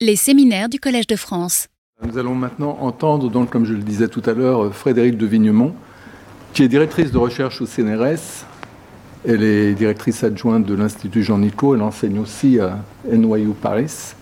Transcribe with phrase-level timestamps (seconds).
[0.00, 1.66] Les séminaires du Collège de France.
[2.06, 5.74] Nous allons maintenant entendre, donc, comme je le disais tout à l'heure, Frédéric de Vignemont,
[6.52, 8.44] qui est directrice de recherche au CNRS.
[9.26, 11.74] Elle est directrice adjointe de l'Institut Jean Nico.
[11.74, 12.78] Elle enseigne aussi à
[13.10, 14.14] NYU Paris.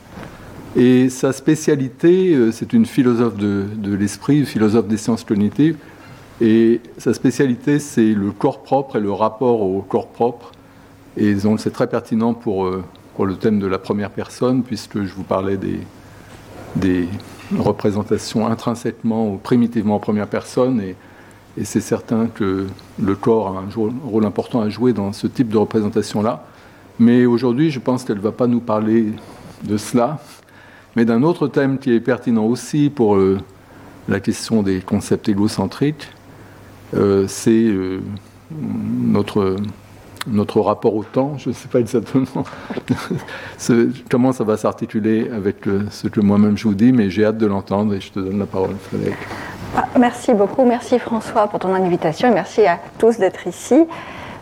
[0.77, 5.77] Et sa spécialité, euh, c'est une philosophe de, l'esprit, philosophe des sciences cognitives.
[6.41, 10.53] Et sa spécialité, c'est le corps propre et le rapport au corps propre.
[11.19, 12.83] Et donc, c'est très pertinent pour, euh,
[13.17, 17.09] pour le thème de la première personne, puisque je vous parlais des,
[17.59, 20.81] représentations intrinsèquement ou primitivement en première personne.
[20.81, 20.95] Et,
[21.57, 22.67] et c'est certain que
[23.01, 26.45] le corps a un rôle important à jouer dans ce type de représentation-là.
[26.99, 29.13] Mais aujourd'hui, je pense qu'elle ne va pas nous parler
[29.65, 30.19] de cela,
[30.97, 33.39] mais d'un autre thème qui est pertinent aussi pour euh,
[34.09, 36.09] la question des concepts égocentriques,
[36.95, 38.01] euh, c'est euh,
[38.51, 39.57] notre,
[40.27, 41.37] notre rapport au temps.
[41.39, 42.45] Je ne sais pas exactement
[44.11, 47.47] comment ça va s'articuler avec ce que moi-même je vous dis, mais j'ai hâte de
[47.47, 49.17] l'entendre et je te donne la parole, Frédéric.
[49.77, 53.85] Ah, merci beaucoup, merci François pour ton invitation et merci à tous d'être ici.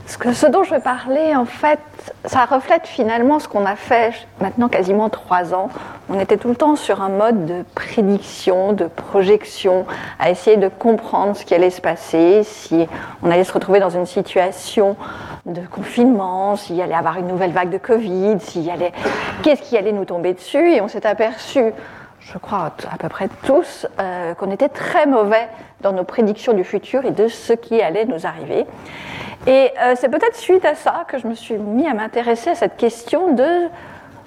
[0.06, 1.80] Ce, que, ce, dont je vais parler, en fait,
[2.27, 5.70] ça reflète finalement ce qu'on a fait maintenant quasiment trois ans.
[6.11, 9.86] On était tout le temps sur un mode de prédiction, de projection,
[10.19, 12.86] à essayer de comprendre ce qui allait se passer, si
[13.22, 14.96] on allait se retrouver dans une situation
[15.46, 18.92] de confinement, s'il allait avoir une nouvelle vague de Covid, s'il allait,
[19.42, 20.72] qu'est-ce qui allait nous tomber dessus.
[20.72, 21.72] Et on s'est aperçu
[22.33, 25.48] je crois à peu près tous, euh, qu'on était très mauvais
[25.83, 28.67] dans nos prédictions du futur et de ce qui allait nous arriver.
[29.47, 32.55] Et euh, c'est peut-être suite à ça que je me suis mis à m'intéresser à
[32.55, 33.69] cette question de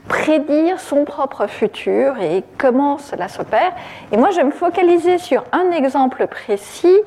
[0.07, 3.73] prédire son propre futur et comment cela s'opère.
[4.11, 6.97] Et moi, je vais me focaliser sur un exemple précis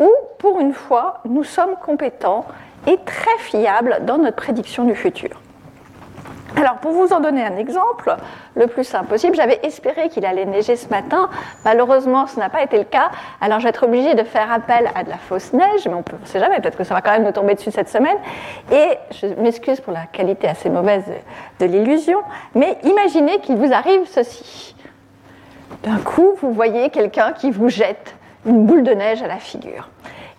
[0.00, 2.46] où, pour une fois, nous sommes compétents
[2.86, 5.40] et très fiables dans notre prédiction du futur.
[6.56, 8.14] Alors, pour vous en donner un exemple,
[8.56, 11.28] le plus simple possible, j'avais espéré qu'il allait neiger ce matin.
[11.64, 13.10] Malheureusement, ce n'a pas été le cas.
[13.40, 15.98] Alors, je vais être obligée de faire appel à de la fausse neige, mais on
[15.98, 18.16] ne sait jamais, peut-être que ça va quand même nous tomber dessus cette semaine.
[18.72, 21.04] Et je m'excuse pour la qualité assez mauvaise
[21.60, 22.20] de l'illusion,
[22.54, 24.74] mais imaginez qu'il vous arrive ceci.
[25.84, 28.14] D'un coup, vous voyez quelqu'un qui vous jette
[28.46, 29.90] une boule de neige à la figure.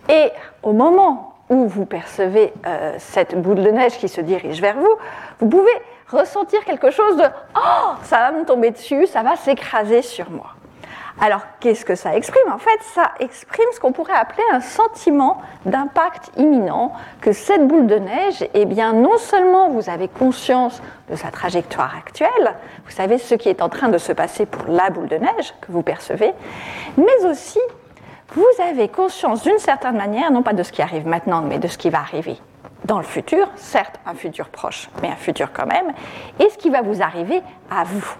[0.08, 0.30] Et
[0.62, 4.96] au moment où vous percevez euh, cette boule de neige qui se dirige vers vous,
[5.40, 5.72] vous pouvez
[6.10, 7.22] ressentir quelque chose de⁇
[7.56, 10.46] Oh, ça va me tomber dessus, ça va s'écraser sur moi⁇
[11.22, 12.50] alors, qu'est-ce que ça exprime?
[12.50, 17.86] En fait, ça exprime ce qu'on pourrait appeler un sentiment d'impact imminent, que cette boule
[17.86, 22.54] de neige, eh bien, non seulement vous avez conscience de sa trajectoire actuelle,
[22.86, 25.52] vous savez ce qui est en train de se passer pour la boule de neige
[25.60, 26.32] que vous percevez,
[26.96, 27.60] mais aussi
[28.34, 31.68] vous avez conscience d'une certaine manière, non pas de ce qui arrive maintenant, mais de
[31.68, 32.38] ce qui va arriver
[32.84, 35.92] dans le futur, certes un futur proche, mais un futur quand même,
[36.38, 38.14] et ce qui va vous arriver à vous.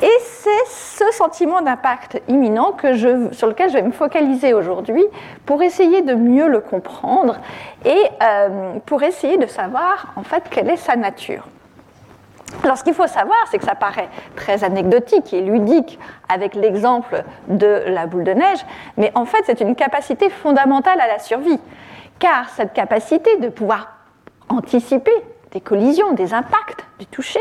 [0.00, 5.04] Et c'est ce sentiment d'impact imminent que je, sur lequel je vais me focaliser aujourd'hui
[5.46, 7.36] pour essayer de mieux le comprendre
[7.84, 11.46] et euh, pour essayer de savoir en fait quelle est sa nature.
[12.64, 17.22] Alors ce qu'il faut savoir, c'est que ça paraît très anecdotique et ludique avec l'exemple
[17.48, 18.60] de la boule de neige,
[18.96, 21.60] mais en fait c'est une capacité fondamentale à la survie
[22.18, 23.88] car cette capacité de pouvoir
[24.48, 25.12] anticiper
[25.50, 27.40] des collisions, des impacts du toucher,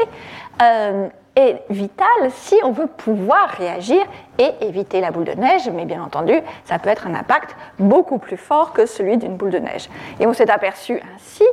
[0.61, 4.01] euh, est vitale si on veut pouvoir réagir
[4.37, 6.33] et éviter la boule de neige, mais bien entendu,
[6.65, 9.89] ça peut être un impact beaucoup plus fort que celui d'une boule de neige.
[10.19, 11.45] Et on s'est aperçu ainsi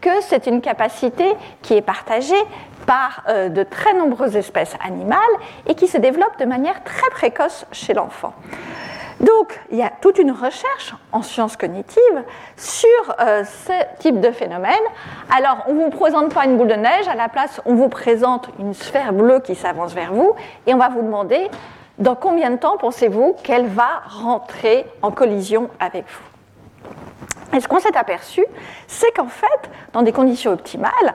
[0.00, 1.24] que c'est une capacité
[1.62, 2.34] qui est partagée
[2.86, 5.20] par euh, de très nombreuses espèces animales
[5.66, 8.34] et qui se développe de manière très précoce chez l'enfant.
[9.20, 12.24] Donc, il y a toute une recherche en sciences cognitives
[12.56, 12.88] sur
[13.20, 14.72] euh, ce type de phénomène.
[15.34, 17.88] Alors, on ne vous présente pas une boule de neige, à la place, on vous
[17.88, 20.34] présente une sphère bleue qui s'avance vers vous,
[20.66, 21.48] et on va vous demander
[21.98, 27.56] dans combien de temps pensez-vous qu'elle va rentrer en collision avec vous.
[27.56, 28.44] Et ce qu'on s'est aperçu,
[28.88, 31.14] c'est qu'en fait, dans des conditions optimales,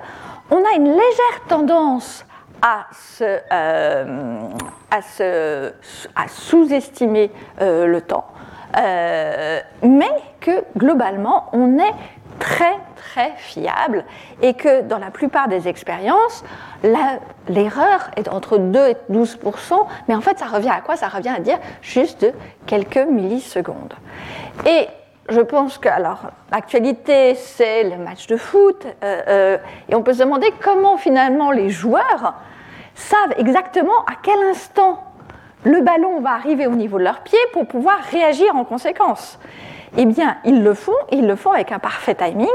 [0.49, 2.25] on a une légère tendance
[2.61, 2.87] à,
[3.21, 4.49] euh,
[4.91, 7.31] à, sous-estimer
[7.61, 8.25] euh, le temps,
[8.77, 11.93] euh, mais que globalement, on est
[12.39, 14.05] très très fiable
[14.41, 16.43] et que dans la plupart des expériences,
[17.49, 19.73] l'erreur est entre 2 et 12%
[20.07, 20.95] mais en fait, ça revient à quoi?
[20.95, 22.25] Ça revient à dire juste
[22.65, 23.93] quelques millisecondes.
[24.65, 24.87] Et
[25.27, 30.51] je pense que, alors, l'actualité, c'est le match de foot, et on peut se demander
[30.61, 32.33] comment finalement les joueurs
[32.99, 35.03] savent exactement à quel instant
[35.63, 39.39] le ballon va arriver au niveau de leurs pieds pour pouvoir réagir en conséquence.
[39.97, 42.47] eh bien, ils le font, ils le font avec un parfait timing,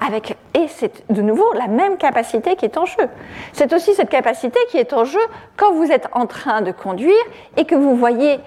[0.00, 3.08] avec, et c'est de nouveau la même capacité qui est en jeu.
[3.52, 5.20] C'est aussi cette capacité qui est en jeu
[5.56, 7.14] quand vous êtes en train de conduire
[7.56, 8.38] et que vous voyez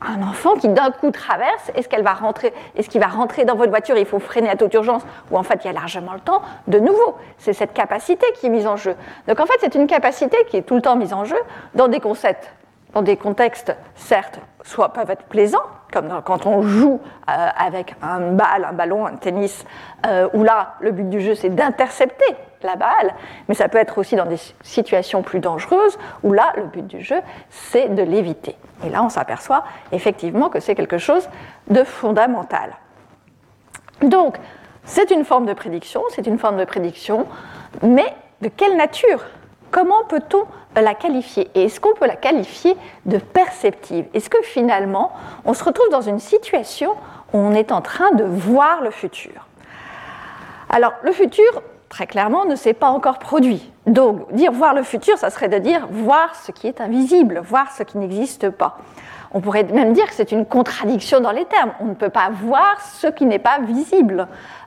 [0.00, 3.56] un enfant qui d'un coup traverse, est-ce qu'elle va rentrer, est-ce qu'il va rentrer dans
[3.56, 6.12] votre voiture, il faut freiner à toute urgence, ou en fait il y a largement
[6.12, 8.94] le temps, de nouveau, c'est cette capacité qui est mise en jeu.
[9.26, 11.38] Donc en fait c'est une capacité qui est tout le temps mise en jeu
[11.74, 12.52] dans des concepts,
[12.94, 15.58] dans des contextes, certes, soit peuvent être plaisants,
[15.92, 19.64] comme quand on joue euh, avec un bal, un ballon, un tennis,
[20.06, 23.14] euh, où là le but du jeu c'est d'intercepter la balle,
[23.48, 27.02] mais ça peut être aussi dans des situations plus dangereuses où là, le but du
[27.02, 27.20] jeu,
[27.50, 28.56] c'est de l'éviter.
[28.84, 31.28] Et là, on s'aperçoit effectivement que c'est quelque chose
[31.68, 32.76] de fondamental.
[34.02, 34.36] Donc,
[34.84, 37.26] c'est une forme de prédiction, c'est une forme de prédiction,
[37.82, 39.24] mais de quelle nature?
[39.70, 40.44] Comment peut-on
[40.80, 41.50] la qualifier?
[41.54, 44.06] Et est-ce qu'on peut la qualifier de perceptive?
[44.14, 45.12] Est-ce que finalement,
[45.44, 46.92] on se retrouve dans une situation
[47.32, 49.46] où on est en train de voir le futur?
[50.70, 53.70] Alors, le futur, très clairement, ne s'est pas encore produit.
[53.86, 57.72] Donc, dire voir le futur, ça serait de dire voir ce qui est invisible, voir
[57.72, 58.78] ce qui n'existe pas.
[59.32, 61.72] On pourrait même dire que c'est une contradiction dans les termes.
[61.80, 64.26] On ne peut pas voir ce qui n'est pas visible.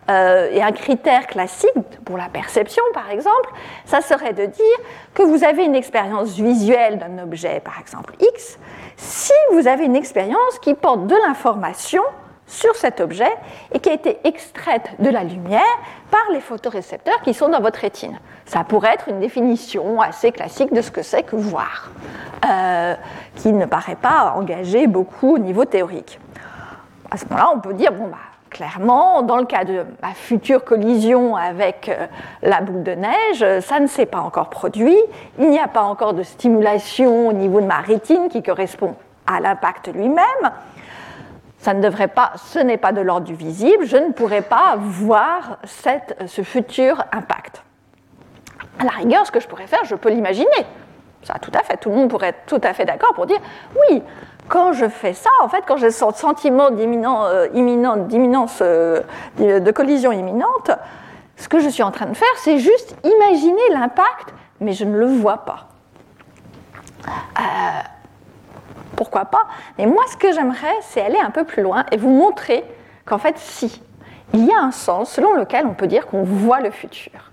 [0.10, 1.72] Euh, et un critère classique
[2.06, 3.50] pour la perception, par exemple,
[3.86, 4.78] ça serait de dire
[5.14, 8.58] que vous avez une expérience visuelle d'un objet, par exemple X,
[8.98, 12.04] si vous avez une expérience qui porte de l'information
[12.52, 13.32] sur cet objet
[13.74, 15.62] et qui a été extraite de la lumière
[16.12, 18.20] par les photorécepteurs qui sont dans votre rétine.
[18.46, 21.90] Ça pourrait être une définition assez classique de ce que c'est que voir,
[22.46, 22.96] euh,
[23.36, 26.20] qui ne paraît pas engager beaucoup au niveau théorique.
[27.10, 28.18] À ce moment-là, on peut dire, bon, bah,
[28.50, 32.08] clairement, dans le cas de ma future collision avec euh,
[32.42, 34.98] la boule de neige, ça ne s'est pas encore produit,
[35.40, 38.96] il n'y a pas encore de stimulation au niveau de ma rétine qui correspond
[39.26, 40.52] à l'impact lui-même.
[41.62, 44.76] Ça ne devrait pas, ce n'est pas de l'ordre du visible, je ne pourrais pas
[44.78, 47.62] voir ce futur impact.
[48.80, 50.66] À la rigueur, ce que je pourrais faire, je peux l'imaginer.
[51.22, 53.38] Ça, tout à fait, tout le monde pourrait être tout à fait d'accord pour dire
[53.76, 54.02] oui,
[54.48, 59.02] quand je fais ça, en fait, quand j'ai ce sentiment euh, d'imminence, euh,
[59.38, 60.72] de collision imminente,
[61.38, 64.98] ce que je suis en train de faire, c'est juste imaginer l'impact, mais je ne
[64.98, 65.68] le vois pas.
[67.08, 67.42] Euh,
[69.02, 69.48] pourquoi pas.
[69.80, 72.64] Mais moi, ce que j'aimerais, c'est aller un peu plus loin et vous montrer
[73.04, 73.82] qu'en fait, si,
[74.32, 77.32] il y a un sens selon lequel on peut dire qu'on voit le futur.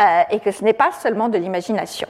[0.00, 2.08] Euh, et que ce n'est pas seulement de l'imagination.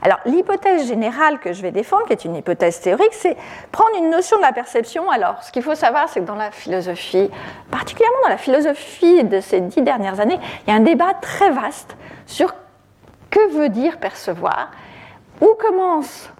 [0.00, 3.36] Alors, l'hypothèse générale que je vais défendre, qui est une hypothèse théorique, c'est
[3.72, 5.10] prendre une notion de la perception.
[5.10, 7.30] Alors, ce qu'il faut savoir, c'est que dans la philosophie,
[7.72, 11.50] particulièrement dans la philosophie de ces dix dernières années, il y a un débat très
[11.50, 12.54] vaste sur
[13.28, 14.70] que veut dire percevoir,
[15.40, 16.30] où commence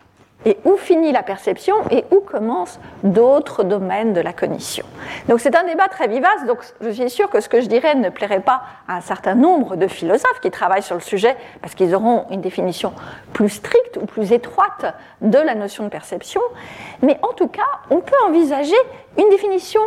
[0.44, 4.84] et où finit la perception et où commencent d'autres domaines de la cognition.
[5.28, 7.94] Donc c'est un débat très vivace, donc je suis sûre que ce que je dirais
[7.94, 11.74] ne plairait pas à un certain nombre de philosophes qui travaillent sur le sujet parce
[11.74, 12.92] qu'ils auront une définition
[13.32, 16.40] plus stricte ou plus étroite de la notion de perception,
[17.02, 18.76] mais en tout cas on peut envisager
[19.18, 19.80] une définition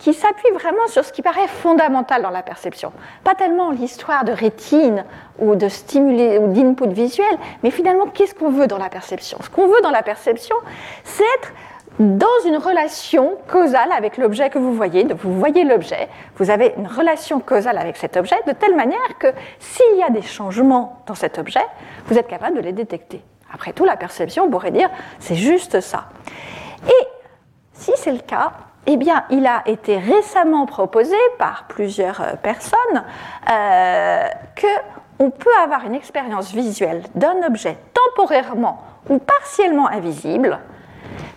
[0.00, 2.90] qui s'appuie vraiment sur ce qui paraît fondamental dans la perception.
[3.22, 5.04] Pas tellement l'histoire de rétine
[5.38, 9.38] ou de stimulé ou d'input visuel, mais finalement qu'est-ce qu'on veut dans la perception?
[9.42, 10.56] Ce qu'on veut dans la perception,
[11.04, 11.52] c'est être
[11.98, 15.04] dans une relation causale avec l'objet que vous voyez.
[15.04, 19.18] Donc vous voyez l'objet, vous avez une relation causale avec cet objet de telle manière
[19.18, 19.26] que
[19.58, 21.64] s'il y a des changements dans cet objet,
[22.06, 23.22] vous êtes capable de les détecter.
[23.52, 24.88] Après tout, la perception, on pourrait dire,
[25.18, 26.04] c'est juste ça.
[26.86, 27.06] Et
[27.74, 28.52] si c'est le cas,
[28.86, 33.04] eh bien, il a été récemment proposé par plusieurs euh, personnes
[33.50, 34.26] euh,
[35.18, 40.58] qu'on peut avoir une expérience visuelle d'un objet temporairement ou partiellement invisible,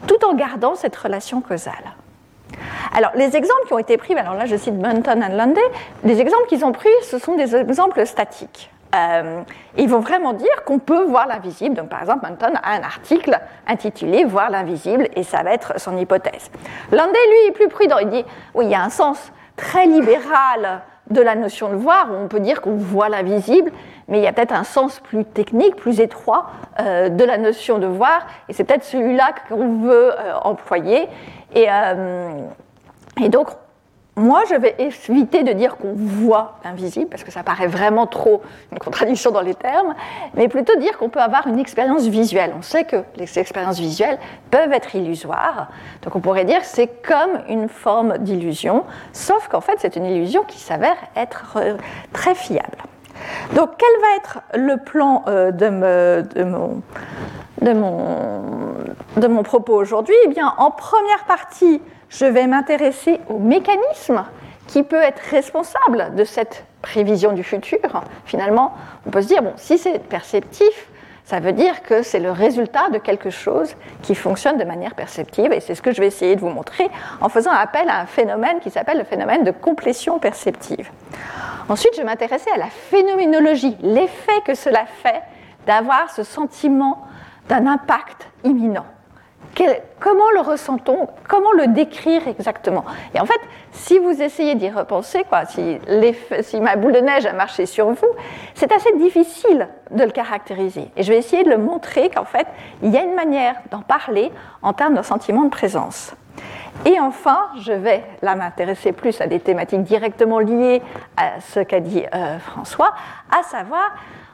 [0.08, 1.94] tout en gardant cette relation causale.
[2.96, 5.60] Alors, les exemples qui ont été pris, alors là je cite Munton et Lundy,
[6.04, 8.70] les exemples qu'ils ont pris, ce sont des exemples statiques.
[8.94, 9.42] Euh,
[9.78, 11.76] ils vont vraiment dire qu'on peut voir l'invisible.
[11.76, 15.98] Donc, par exemple, Manton a un article intitulé Voir l'invisible, et ça va être son
[15.98, 16.52] hypothèse.
[16.92, 17.98] Landé, lui, est plus prudent.
[18.00, 22.08] Il dit oui, il y a un sens très libéral de la notion de voir,
[22.12, 23.72] où on peut dire qu'on voit l'invisible,
[24.08, 26.48] mais il y a peut-être un sens plus technique, plus étroit
[26.80, 31.08] euh, de la notion de voir, et c'est peut-être celui-là qu'on veut euh, employer.
[31.56, 31.68] Et,
[33.22, 33.50] et donc,
[34.16, 38.42] moi, je vais éviter de dire qu'on voit l'invisible, parce que ça paraît vraiment trop
[38.72, 39.96] une contradiction dans les termes,
[40.36, 42.54] mais plutôt dire qu'on peut avoir une expérience visuelle.
[42.56, 44.20] On sait que les expériences visuelles
[44.52, 45.70] peuvent être illusoires,
[46.04, 50.06] donc on pourrait dire que c'est comme une forme d'illusion, sauf qu'en fait c'est une
[50.06, 51.78] illusion qui s'avère être euh,
[52.12, 52.78] très fiable.
[53.56, 55.70] Donc quel va être le plan euh, de,
[56.44, 56.82] mon,
[57.62, 58.44] de mon
[59.18, 61.82] de mon propos aujourd'hui, eh bien, en première partie,
[62.14, 64.26] je vais m'intéresser au mécanisme
[64.68, 68.04] qui peut être responsable de cette prévision du futur.
[68.26, 68.74] Finalement,
[69.06, 70.88] on peut se dire, bon, si c'est perceptif,
[71.26, 75.52] ça veut dire que c'est le résultat de quelque chose qui fonctionne de manière perceptive,
[75.54, 76.90] et c'est ce que je vais essayer de vous montrer
[77.22, 80.92] en faisant appel à un phénomène qui s'appelle le phénomène de complétion perceptive.
[81.70, 85.22] Ensuite, je vais m'intéresser à la phénoménologie, l'effet que cela fait
[85.66, 87.08] d'avoir ce sentiment
[87.48, 88.86] d'un impact imminent
[90.00, 91.08] comment le ressent-on?
[91.28, 92.86] Comment le décrire exactement?
[93.14, 93.40] Et en fait,
[93.72, 95.80] si vous essayez d'y repenser, quoi, si,
[96.60, 98.10] ma boule de neige a marché sur vous,
[98.56, 100.90] c'est assez difficile de le caractériser.
[100.96, 102.48] Et je vais essayer de le montrer qu'en fait,
[102.82, 104.32] il y a une manière d'en parler
[104.62, 106.16] en termes de sentiment de présence.
[106.86, 110.82] Et enfin, je vais là m'intéresser plus à des thématiques directement liées
[111.16, 112.94] à ce qu'a dit euh, François,
[113.32, 113.92] à savoir,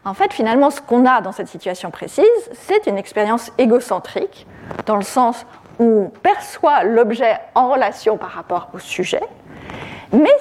[0.10, 4.48] en fait, finalement, ce qu'on a dans cette situation précise, c'est une expérience égocentrique
[4.88, 5.46] dans le sens
[5.78, 9.22] où on perçoit l'objet en relation par rapport au sujet,
[10.12, 10.34] mais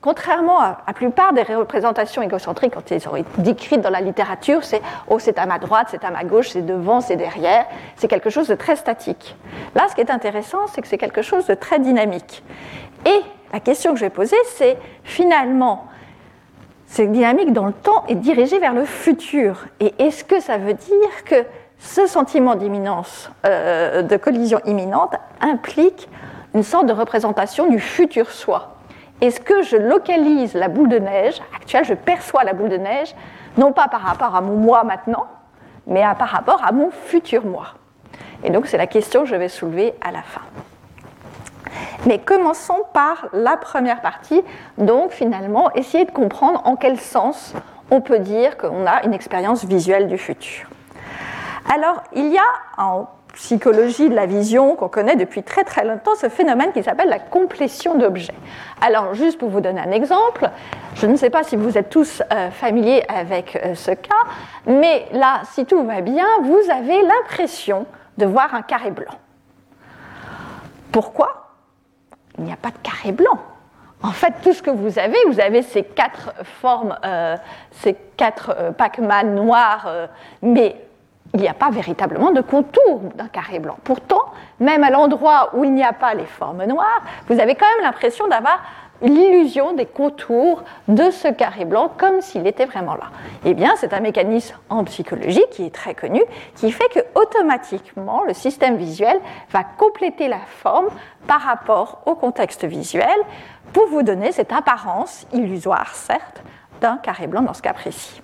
[0.00, 4.82] contrairement à la plupart des représentations égocentriques, quand elles sont décrites dans la littérature, c'est
[5.06, 8.28] oh, c'est à ma droite, c'est à ma gauche, c'est devant, c'est derrière, c'est quelque
[8.28, 9.36] chose de très statique.
[9.76, 12.42] Là, ce qui est intéressant, c'est que c'est quelque chose de très dynamique.
[13.06, 13.20] Et
[13.52, 15.86] la question que je vais poser, c'est finalement,
[16.92, 19.64] cette dynamique dans le temps est dirigée vers le futur.
[19.80, 21.46] Et est-ce que ça veut dire que
[21.78, 26.10] ce sentiment d'imminence, euh, de collision imminente, implique
[26.52, 28.76] une sorte de représentation du futur soi?
[29.22, 33.14] Est-ce que je localise la boule de neige actuelle, je perçois la boule de neige,
[33.56, 35.28] non pas par rapport à mon moi maintenant,
[35.86, 37.68] mais par rapport à mon futur moi?
[38.44, 40.42] Et donc c'est la question que je vais soulever à la fin.
[42.06, 44.42] Mais commençons par la première partie,
[44.76, 47.54] donc finalement essayer de comprendre en quel sens
[47.90, 50.68] on peut dire qu'on a une expérience visuelle du futur.
[51.72, 56.14] Alors, il y a en psychologie de la vision qu'on connaît depuis très très longtemps
[56.16, 58.34] ce phénomène qui s'appelle la complétion d'objets.
[58.80, 60.50] Alors juste pour vous donner un exemple,
[60.96, 64.10] je ne sais pas si vous êtes tous euh, familiers avec euh, ce cas,
[64.66, 67.86] mais là, si tout va bien, vous avez l'impression
[68.18, 69.14] de voir un carré blanc.
[70.90, 71.41] Pourquoi?
[72.42, 73.38] Il n'y a pas de carré blanc.
[74.02, 77.36] En fait, tout ce que vous avez, vous avez ces quatre formes, euh,
[77.70, 79.88] ces quatre Pac-Man noirs,
[80.42, 80.76] mais
[81.34, 83.76] il n'y a pas véritablement de contour d'un carré blanc.
[83.84, 84.22] Pourtant,
[84.60, 87.84] même à l'endroit où il n'y a pas les formes noires, vous avez quand même
[87.84, 88.60] l'impression d'avoir
[89.02, 93.10] l'illusion des contours de ce carré blanc comme s'il était vraiment là.
[93.44, 96.22] Eh bien, c'est un mécanisme en psychologie qui est très connu,
[96.54, 99.18] qui fait que automatiquement le système visuel
[99.50, 100.88] va compléter la forme
[101.26, 103.08] par rapport au contexte visuel
[103.72, 106.42] pour vous donner cette apparence illusoire, certes,
[106.80, 108.22] d'un carré blanc dans ce cas précis.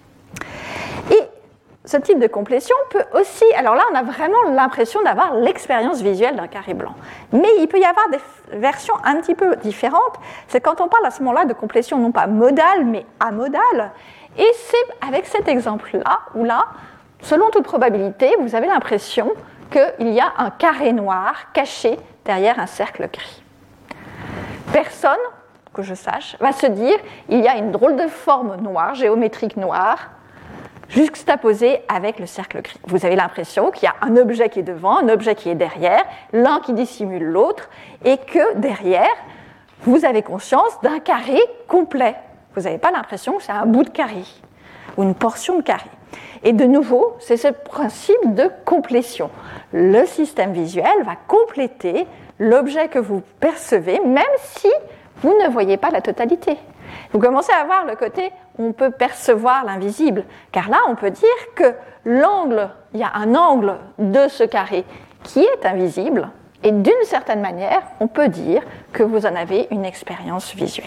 [1.11, 1.21] Et
[1.85, 6.37] ce type de complétion peut aussi, alors là on a vraiment l'impression d'avoir l'expérience visuelle
[6.37, 6.95] d'un carré blanc.
[7.33, 8.19] Mais il peut y avoir des
[8.53, 10.19] versions un petit peu différentes.
[10.49, 13.93] C'est quand on parle à ce moment-là de complétion non pas modale mais amodale.
[14.37, 16.67] Et c'est avec cet exemple-là où là,
[17.21, 19.33] selon toute probabilité, vous avez l'impression
[19.71, 23.43] qu'il y a un carré noir caché derrière un cercle gris.
[24.73, 25.19] Personne,
[25.75, 29.57] que je sache, va se dire il y a une drôle de forme noire, géométrique
[29.57, 30.11] noire,
[30.89, 32.79] juxtaposé avec le cercle gris.
[32.87, 35.55] Vous avez l'impression qu'il y a un objet qui est devant, un objet qui est
[35.55, 37.69] derrière, l'un qui dissimule l'autre,
[38.05, 39.15] et que derrière,
[39.83, 42.17] vous avez conscience d'un carré complet.
[42.55, 44.25] Vous n'avez pas l'impression que c'est un bout de carré
[44.97, 45.91] ou une portion de carré.
[46.43, 49.31] Et de nouveau, c'est ce principe de complétion.
[49.73, 52.07] Le système visuel va compléter
[52.39, 54.71] l'objet que vous percevez, même si
[55.23, 56.57] vous ne voyez pas la totalité.
[57.13, 61.29] Vous commencez à voir le côté on peut percevoir l'invisible, car là, on peut dire
[61.55, 61.75] que
[62.05, 64.85] l'angle, il y a un angle de ce carré
[65.23, 66.29] qui est invisible,
[66.63, 68.63] et d'une certaine manière, on peut dire
[68.93, 70.87] que vous en avez une expérience visuelle.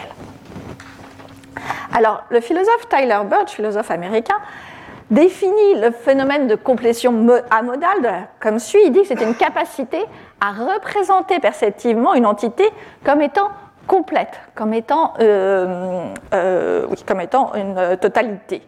[1.94, 4.38] Alors, le philosophe Tyler Birch, philosophe américain,
[5.10, 7.14] définit le phénomène de complétion
[7.52, 8.80] amodale comme suit.
[8.86, 10.04] Il dit que c'est une capacité
[10.40, 12.68] à représenter perceptivement une entité
[13.04, 13.50] comme étant
[13.88, 18.62] complète, comme étant, euh, euh, comme étant une totalité.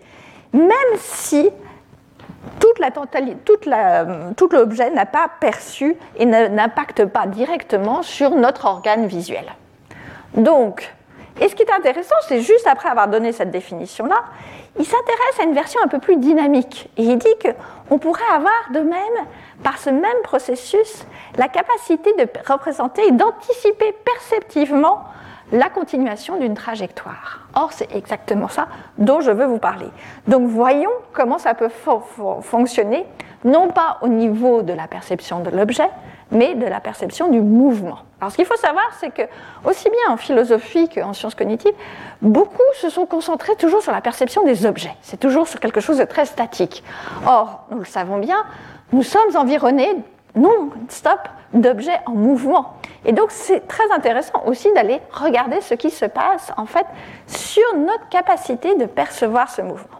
[0.53, 1.50] Même si
[2.60, 2.79] toute
[3.46, 4.05] toute la,
[4.36, 9.46] tout l'objet n'a pas perçu et n'impacte pas directement sur notre organe visuel.
[10.36, 10.93] Donc,
[11.41, 14.17] et ce qui est intéressant, c'est juste après avoir donné cette définition-là,
[14.77, 16.89] il s'intéresse à une version un peu plus dynamique.
[16.98, 19.25] Et il dit qu'on pourrait avoir de même,
[19.62, 21.05] par ce même processus,
[21.38, 25.03] la capacité de représenter et d'anticiper perceptivement
[25.51, 27.41] la continuation d'une trajectoire.
[27.55, 28.67] Or, c'est exactement ça
[28.98, 29.89] dont je veux vous parler.
[30.27, 31.69] Donc, voyons comment ça peut
[32.41, 33.05] fonctionner,
[33.43, 35.89] non pas au niveau de la perception de l'objet,
[36.31, 38.00] mais de la perception du mouvement.
[38.19, 39.22] Alors, ce qu'il faut savoir, c'est que,
[39.65, 41.74] aussi bien en philosophie qu'en sciences cognitives,
[42.22, 44.95] beaucoup se sont concentrés toujours sur la perception des objets.
[45.01, 46.83] C'est toujours sur quelque chose de très statique.
[47.27, 48.43] Or, nous le savons bien,
[48.93, 49.95] nous sommes environnés
[50.35, 51.19] non-stop
[51.53, 52.77] d'objets en mouvement.
[53.05, 56.85] Et donc c'est très intéressant aussi d'aller regarder ce qui se passe en fait
[57.27, 60.00] sur notre capacité de percevoir ce mouvement.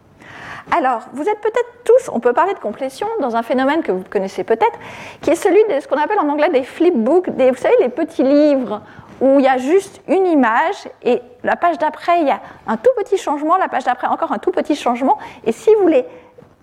[0.72, 4.04] Alors, vous êtes peut-être tous, on peut parler de complétion dans un phénomène que vous
[4.10, 4.80] connaissez peut-être,
[5.22, 7.90] qui est celui de ce qu'on appelle en anglais des flipbooks, des, vous savez, les
[7.90, 8.82] petits livres
[9.20, 12.78] où il y a juste une image et la page d'après, il y a un
[12.78, 15.18] tout petit changement, la page d'après encore un tout petit changement.
[15.46, 16.06] Et si vous les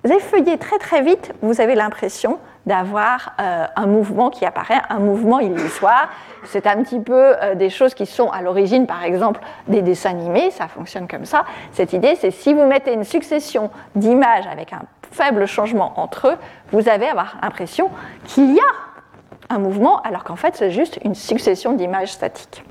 [0.09, 5.40] effeuillez très très vite, vous avez l'impression d'avoir euh, un mouvement qui apparaît, un mouvement
[5.40, 6.09] illusoire.
[6.45, 10.11] C'est un petit peu euh, des choses qui sont à l'origine, par exemple, des dessins
[10.11, 11.45] animés, ça fonctionne comme ça.
[11.73, 16.37] Cette idée, c'est si vous mettez une succession d'images avec un faible changement entre eux,
[16.73, 17.90] vous avez avoir l'impression
[18.25, 22.62] qu'il y a un mouvement, alors qu'en fait, c'est juste une succession d'images statiques.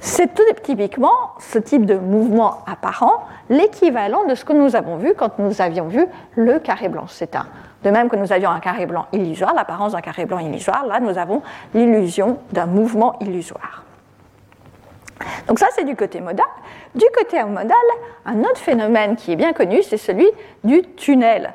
[0.00, 5.38] C'est typiquement ce type de mouvement apparent l'équivalent de ce que nous avons vu quand
[5.38, 7.04] nous avions vu le carré blanc.
[7.08, 7.46] C'est un
[7.82, 11.00] de même que nous avions un carré blanc illusoire, l'apparence d'un carré blanc illusoire, là
[11.00, 11.42] nous avons
[11.74, 13.84] l'illusion d'un mouvement illusoire.
[15.46, 16.46] Donc ça c'est du côté modal.
[16.94, 17.76] Du côté modal,
[18.26, 20.26] un autre phénomène qui est bien connu, c'est celui
[20.64, 21.52] du tunnel.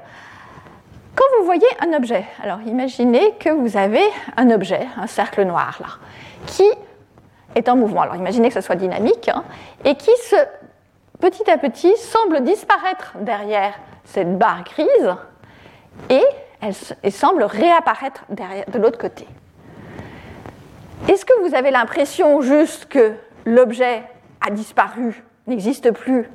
[1.16, 4.04] Quand vous voyez un objet, alors imaginez que vous avez
[4.38, 5.88] un objet, un cercle noir là,
[6.46, 6.70] qui
[7.56, 8.02] est en mouvement.
[8.02, 9.44] Alors imaginez que ce soit dynamique hein,
[9.84, 10.36] et qui se,
[11.20, 15.16] petit à petit semble disparaître derrière cette barre grise
[16.10, 16.24] et
[16.62, 19.28] elle, semble réapparaître derrière, de l'autre côté.
[21.08, 23.14] Est-ce que vous avez l'impression juste que
[23.46, 24.04] l'objet
[24.46, 26.30] a disparu, n'existe plus,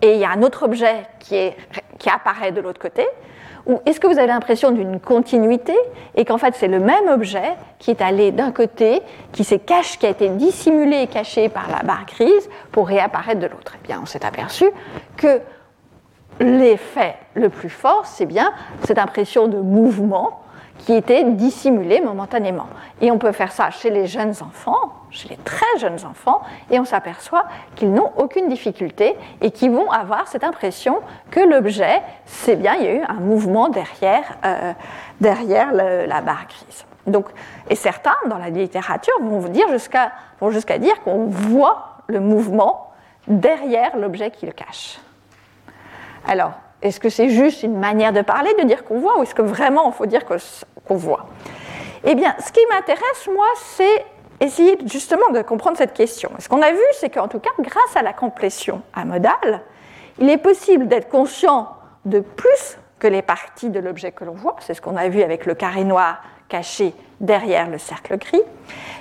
[0.00, 1.50] et il y a un autre objet qui,
[1.98, 3.06] qui apparaît de l'autre côté?
[3.66, 5.74] Ou est-ce que vous avez l'impression d'une continuité
[6.14, 9.02] et qu'en fait c'est le même objet qui est allé d'un côté,
[9.32, 13.40] qui s'est caché, qui a été dissimulé et caché par la barre grise pour réapparaître
[13.40, 13.74] de l'autre?
[13.76, 14.64] Eh bien, on s'est aperçu
[15.16, 15.40] que
[16.40, 18.52] l'effet le plus fort, c'est bien
[18.84, 20.40] cette impression de mouvement
[20.78, 22.66] qui était dissimulée momentanément.
[23.00, 26.80] Et on peut faire ça chez les jeunes enfants, chez les très jeunes enfants, et
[26.80, 27.44] on s'aperçoit
[27.76, 32.84] qu'ils n'ont aucune difficulté et qu'ils vont avoir cette impression que l'objet, c'est bien, il
[32.84, 34.72] y a eu un mouvement derrière, euh,
[35.20, 36.84] derrière la barre grise.
[37.06, 37.26] Donc,
[37.68, 40.12] et certains, dans la littérature, vont dire jusqu'à
[40.50, 42.90] jusqu'à dire qu'on voit le mouvement
[43.26, 44.98] derrière l'objet qui le cache.
[46.26, 49.34] Alors, est-ce que c'est juste une manière de parler, de dire qu'on voit, ou est-ce
[49.34, 51.26] que vraiment il faut dire qu'on voit?
[52.04, 54.04] Eh bien, ce qui m'intéresse, moi, c'est
[54.42, 56.30] essayer justement de comprendre cette question.
[56.38, 59.62] ce qu'on a vu, c'est qu'en tout cas, grâce à la complétion amodale,
[60.18, 61.68] il est possible d'être conscient
[62.04, 65.22] de plus que les parties de l'objet que l'on voit, c'est ce qu'on a vu
[65.22, 68.42] avec le carré noir caché derrière le cercle gris,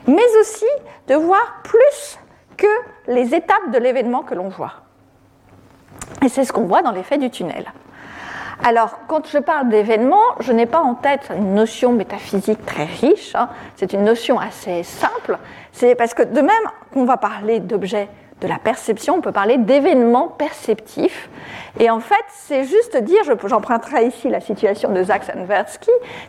[0.07, 0.65] mais aussi
[1.07, 2.17] de voir plus
[2.55, 2.67] que
[3.07, 4.73] les étapes de l'événement que l'on voit.
[6.23, 7.71] Et c'est ce qu'on voit dans l'effet du tunnel.
[8.63, 13.33] Alors, quand je parle d'événement, je n'ai pas en tête une notion métaphysique très riche,
[13.33, 13.49] hein.
[13.75, 15.39] c'est une notion assez simple.
[15.71, 18.07] C'est parce que de même qu'on va parler d'objets
[18.39, 21.27] de la perception, on peut parler d'événements perceptifs.
[21.79, 25.23] Et en fait, c'est juste dire, j'emprunterai ici la situation de Zach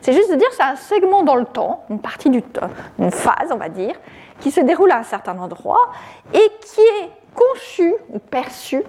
[0.01, 3.51] c'est juste dire c'est un segment dans le temps, une partie du temps, une phase,
[3.51, 3.95] on va dire,
[4.41, 5.91] qui se déroule à un certain endroit
[6.33, 8.83] et qui est conçu ou perçu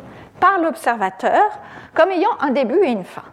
[0.43, 1.41] par l'observateur
[1.93, 3.23] comme ayant un début et une fin.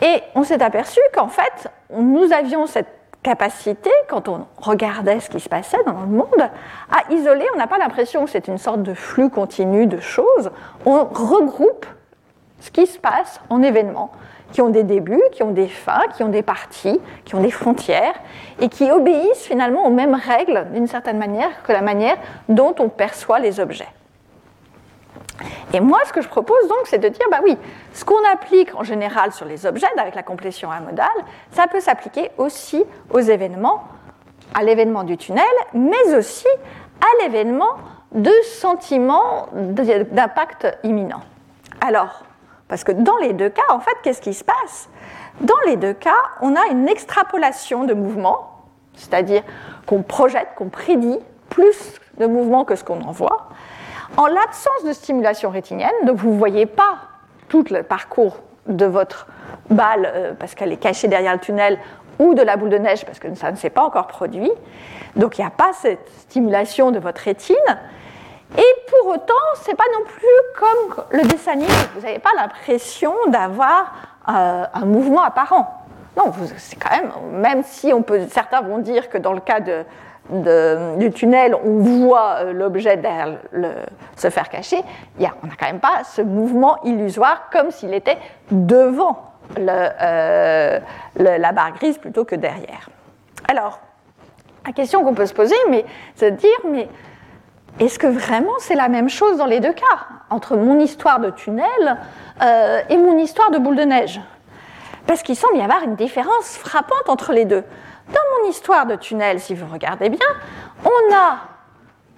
[0.00, 2.88] Et on s'est aperçu qu'en fait, nous avions cette
[3.22, 6.50] capacité, quand on regardait ce qui se passait dans le monde,
[6.90, 10.50] à isoler, on n'a pas l'impression que c'est une sorte de flux continu de choses,
[10.84, 11.86] on regroupe
[12.58, 14.10] ce qui se passe en événements
[14.50, 17.52] qui ont des débuts, qui ont des fins, qui ont des parties, qui ont des
[17.52, 18.14] frontières,
[18.60, 22.16] et qui obéissent finalement aux mêmes règles d'une certaine manière que la manière
[22.48, 23.88] dont on perçoit les objets.
[25.72, 27.56] Et moi, ce que je propose donc, c'est de dire, bah oui,
[27.92, 31.08] ce qu'on applique en général sur les objets avec la complétion amodale,
[31.50, 33.84] ça peut s'appliquer aussi aux événements,
[34.54, 36.46] à l'événement du tunnel, mais aussi
[37.00, 37.74] à l'événement
[38.12, 41.22] de sentiments d'impact imminent.
[41.80, 42.24] Alors,
[42.68, 44.88] parce que dans les deux cas, en fait, qu'est-ce qui se passe?
[45.40, 48.62] Dans les deux cas, on a une extrapolation de mouvement,
[48.94, 49.42] c'est-à-dire
[49.86, 51.18] qu'on projette, qu'on prédit
[51.48, 53.48] plus de mouvements que ce qu'on en voit,
[54.16, 56.98] en l'absence de stimulation rétinienne, donc vous ne voyez pas
[57.48, 59.26] tout le parcours de votre
[59.70, 61.78] balle euh, parce qu'elle est cachée derrière le tunnel
[62.18, 64.50] ou de la boule de neige parce que ça ne s'est pas encore produit,
[65.16, 67.56] donc il n'y a pas cette stimulation de votre rétine,
[68.56, 71.72] Et pour autant, c'est pas non plus comme le dessin animé.
[71.94, 73.92] Vous n'avez pas l'impression d'avoir
[74.28, 75.82] euh, un mouvement apparent.
[76.16, 77.90] Non, c'est quand même, même si
[78.30, 79.84] certains vont dire que dans le cas de,
[80.30, 83.00] du tunnel, on voit euh, l'objet
[84.16, 84.82] se faire cacher,
[85.18, 88.18] y a, on n'a quand même pas ce mouvement illusoire comme s'il était
[88.50, 90.80] devant euh,
[91.16, 92.88] la barre grise plutôt que derrière.
[93.48, 93.80] Alors,
[94.66, 96.88] la question qu'on peut se poser, mais, c'est de dire, mais
[97.80, 101.30] est-ce que vraiment c'est la même chose dans les deux cas, entre mon histoire de
[101.30, 101.98] tunnel
[102.42, 104.20] euh, et mon histoire de boule de neige?
[105.06, 107.64] Parce qu'il semble y avoir une différence frappante entre les deux.
[108.08, 110.26] Dans mon histoire de tunnel, si vous regardez bien,
[110.84, 111.38] on a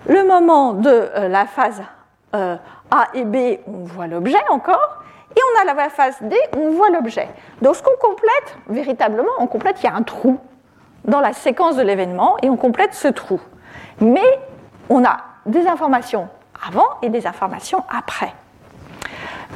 [0.06, 1.82] le moment de euh, la phase
[2.34, 2.56] euh,
[2.90, 5.02] A et B, on voit l'objet encore,
[5.36, 7.28] et on a la phase D, on voit l'objet.
[7.62, 10.38] Donc ce qu'on complète, véritablement, on complète, il y a un trou
[11.04, 13.40] dans la séquence de l'événement, et on complète ce trou.
[14.00, 14.38] Mais
[14.88, 16.28] on a des informations
[16.66, 18.32] avant et des informations après.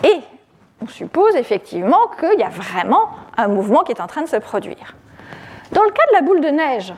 [0.05, 0.21] Et
[0.83, 4.37] on suppose effectivement qu'il y a vraiment un mouvement qui est en train de se
[4.37, 4.95] produire.
[5.73, 6.95] Dans le cas de la boule de neige,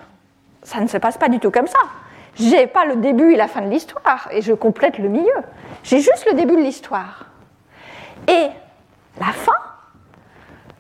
[0.62, 1.78] ça ne se passe pas du tout comme ça.
[2.36, 5.34] J'ai pas le début et la fin de l'histoire et je complète le milieu.
[5.82, 7.26] J'ai juste le début de l'histoire.
[8.28, 8.48] Et
[9.18, 9.52] la fin,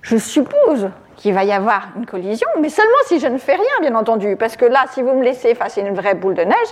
[0.02, 3.80] je suppose qu'il va y avoir une collision, mais seulement si je ne fais rien,
[3.80, 4.36] bien entendu.
[4.36, 6.68] Parce que là, si vous me laissez face à une vraie boule de neige,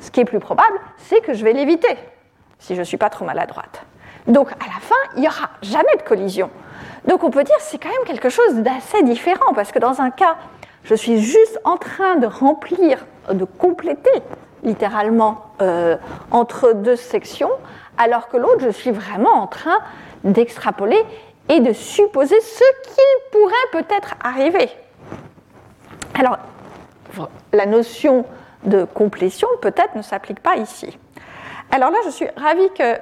[0.00, 1.96] ce qui est plus probable, c'est que je vais l'éviter,
[2.58, 3.84] si je ne suis pas trop maladroite.
[4.26, 6.50] Donc à la fin, il n'y aura jamais de collision.
[7.06, 10.00] Donc on peut dire que c'est quand même quelque chose d'assez différent, parce que dans
[10.00, 10.36] un cas,
[10.84, 14.22] je suis juste en train de remplir, de compléter
[14.62, 15.96] littéralement euh,
[16.30, 17.50] entre deux sections,
[17.98, 19.78] alors que l'autre, je suis vraiment en train
[20.24, 21.02] d'extrapoler
[21.48, 24.68] et de supposer ce qui pourrait peut-être arriver.
[26.18, 26.38] Alors,
[27.52, 28.24] la notion
[28.64, 30.98] de complétion peut-être ne s'applique pas ici.
[31.70, 32.96] Alors là, je suis ravie que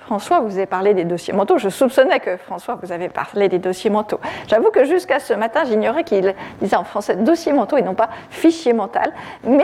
[0.00, 1.58] François vous ait parlé des dossiers mentaux.
[1.58, 4.20] Je soupçonnais que François vous avait parlé des dossiers mentaux.
[4.48, 8.10] J'avoue que jusqu'à ce matin, j'ignorais qu'il disait en français dossier mentaux et non pas
[8.30, 9.12] fichier mental.
[9.44, 9.62] Mais,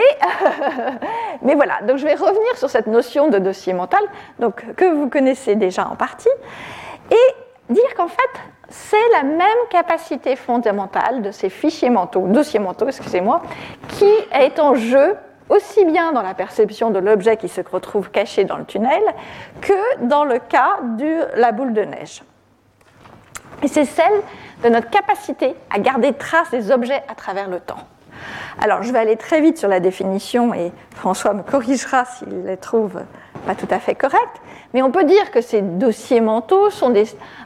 [1.41, 4.01] mais voilà, donc je vais revenir sur cette notion de dossier mental
[4.39, 6.29] donc, que vous connaissez déjà en partie
[7.11, 12.87] et dire qu'en fait, c'est la même capacité fondamentale de ces fichiers mentaux, dossiers mentaux,
[12.87, 13.41] excusez-moi,
[13.89, 15.15] qui est en jeu
[15.49, 19.01] aussi bien dans la perception de l'objet qui se retrouve caché dans le tunnel
[19.61, 22.23] que dans le cas de la boule de neige.
[23.63, 24.21] Et c'est celle
[24.63, 27.79] de notre capacité à garder trace des objets à travers le temps.
[28.59, 32.57] Alors, je vais aller très vite sur la définition et François me corrigera s'il les
[32.57, 32.99] trouve
[33.45, 34.41] pas tout à fait correctes,
[34.73, 36.93] mais on peut dire que ces dossiers mentaux sont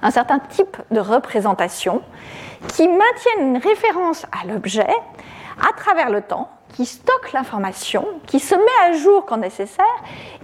[0.02, 2.02] un certain type de représentation
[2.70, 4.90] qui maintiennent une référence à l'objet
[5.60, 9.86] à travers le temps qui stocke l'information, qui se met à jour quand nécessaire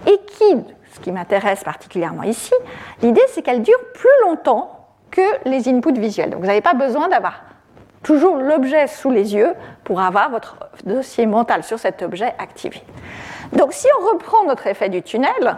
[0.06, 2.54] et qui, ce qui m'intéresse particulièrement ici,
[3.02, 6.30] l'idée c'est qu'elle dure plus longtemps que les inputs visuels.
[6.30, 7.42] Donc vous n'avez pas besoin d'avoir
[8.02, 12.82] toujours l'objet sous les yeux pour avoir votre dossier mental sur cet objet activé.
[13.52, 15.56] Donc si on reprend notre effet du tunnel,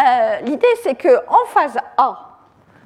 [0.00, 2.38] euh, l'idée c'est que en phase A,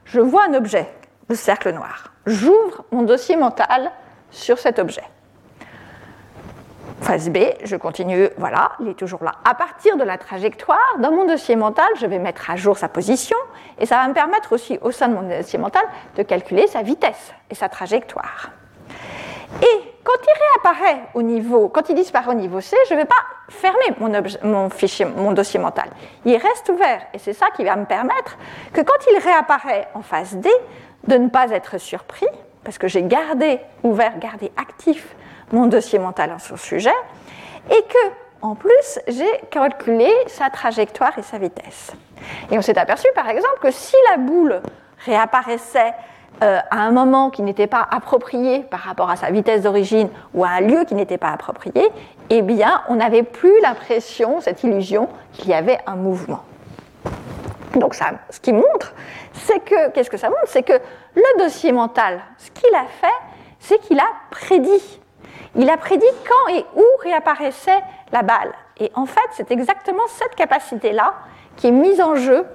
[0.04, 0.88] je vois un objet,
[1.28, 2.12] le cercle noir.
[2.26, 3.90] J'ouvre mon dossier mental
[4.30, 5.04] sur cet objet.
[7.00, 9.32] Phase B, je continue, voilà, il est toujours là.
[9.44, 12.88] À partir de la trajectoire, dans mon dossier mental, je vais mettre à jour sa
[12.88, 13.36] position
[13.78, 15.82] et ça va me permettre aussi, au sein de mon dossier mental,
[16.16, 18.50] de calculer sa vitesse et sa trajectoire.
[19.62, 23.04] Et quand il réapparaît au niveau, quand il disparaît au niveau C, je ne vais
[23.04, 23.14] pas
[23.48, 23.94] fermer
[24.42, 25.90] mon, fichier, mon dossier mental.
[26.24, 28.36] Il reste ouvert et c'est ça qui va me permettre
[28.72, 30.48] que quand il réapparaît en phase D,
[31.06, 32.26] de ne pas être surpris
[32.64, 35.14] parce que j'ai gardé ouvert, gardé actif
[35.52, 36.94] mon dossier mental en son sujet,
[37.70, 38.08] et que,
[38.42, 41.92] en plus, j'ai calculé sa trajectoire et sa vitesse.
[42.50, 44.60] Et on s'est aperçu, par exemple, que si la boule
[45.04, 45.94] réapparaissait
[46.42, 50.44] euh, à un moment qui n'était pas approprié par rapport à sa vitesse d'origine ou
[50.44, 51.88] à un lieu qui n'était pas approprié,
[52.30, 56.42] eh bien, on n'avait plus l'impression, cette illusion, qu'il y avait un mouvement.
[57.74, 58.94] Donc, ça, ce qui montre,
[59.32, 60.46] c'est que, qu'est-ce que ça montre?
[60.46, 60.78] C'est que
[61.14, 63.14] le dossier mental, ce qu'il a fait,
[63.58, 65.00] c'est qu'il a prédit
[65.56, 67.80] il a prédit quand et où réapparaissait
[68.12, 68.52] la balle.
[68.78, 71.14] Et en fait, c'est exactement cette capacité-là
[71.56, 72.46] qui est mise en jeu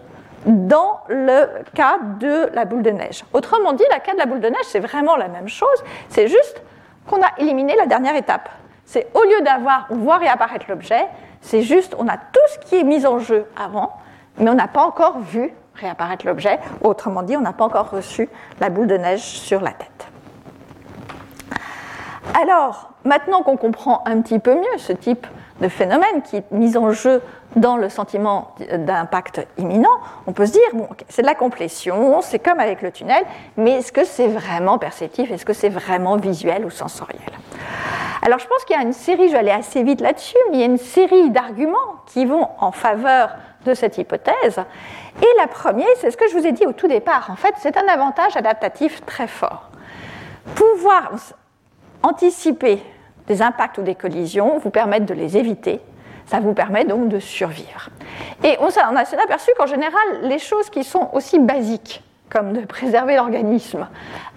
[0.45, 3.23] dans le cas de la boule de neige.
[3.33, 6.27] Autrement dit, le cas de la boule de neige, c'est vraiment la même chose, c'est
[6.27, 6.61] juste
[7.07, 8.49] qu'on a éliminé la dernière étape.
[8.85, 11.07] C'est au lieu d'avoir, on voit réapparaître l'objet,
[11.41, 13.93] c'est juste, on a tout ce qui est mis en jeu avant,
[14.37, 16.59] mais on n'a pas encore vu réapparaître l'objet.
[16.83, 20.07] Autrement dit, on n'a pas encore reçu la boule de neige sur la tête.
[22.41, 25.27] Alors, maintenant qu'on comprend un petit peu mieux ce type
[25.61, 27.21] de phénomène qui est mis en jeu
[27.55, 32.39] dans le sentiment d'impact imminent, on peut se dire, bon, c'est de la complétion, c'est
[32.39, 33.23] comme avec le tunnel,
[33.57, 37.21] mais est-ce que c'est vraiment perceptif Est-ce que c'est vraiment visuel ou sensoriel?
[38.23, 40.57] Alors je pense qu'il y a une série, je vais aller assez vite là-dessus, mais
[40.57, 43.31] il y a une série d'arguments qui vont en faveur
[43.65, 44.59] de cette hypothèse.
[45.21, 47.29] Et la première, c'est ce que je vous ai dit au tout départ.
[47.31, 49.69] En fait, c'est un avantage adaptatif très fort.
[50.55, 51.11] Pouvoir
[52.03, 52.81] anticiper
[53.27, 55.81] des impacts ou des collisions vous permettre de les éviter
[56.31, 57.89] ça vous permet donc de survivre.
[58.43, 58.81] Et on, s'est
[59.21, 63.87] aperçu qu'en général, les choses qui sont aussi basiques, comme de préserver l'organisme,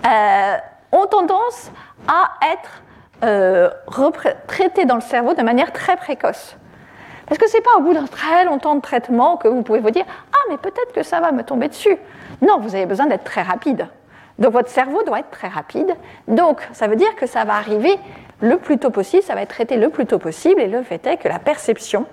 [0.04, 0.56] euh,
[0.90, 1.70] ont tendance
[2.08, 2.82] à être
[3.22, 3.70] euh,
[4.48, 6.56] traitées dans le cerveau de manière très précoce.
[7.26, 9.78] Parce que ce n'est pas au bout d'un très longtemps de traitement que vous pouvez
[9.78, 11.96] vous dire Ah, mais peut-être que ça va me tomber dessus.
[12.42, 13.86] Non, vous avez besoin d'être très rapide.
[14.38, 15.94] Donc votre cerveau doit être très rapide.
[16.28, 17.96] Donc ça veut dire que ça va arriver
[18.40, 21.06] le plus tôt possible, ça va être traité le plus tôt possible, et le fait
[21.06, 22.06] est que la perception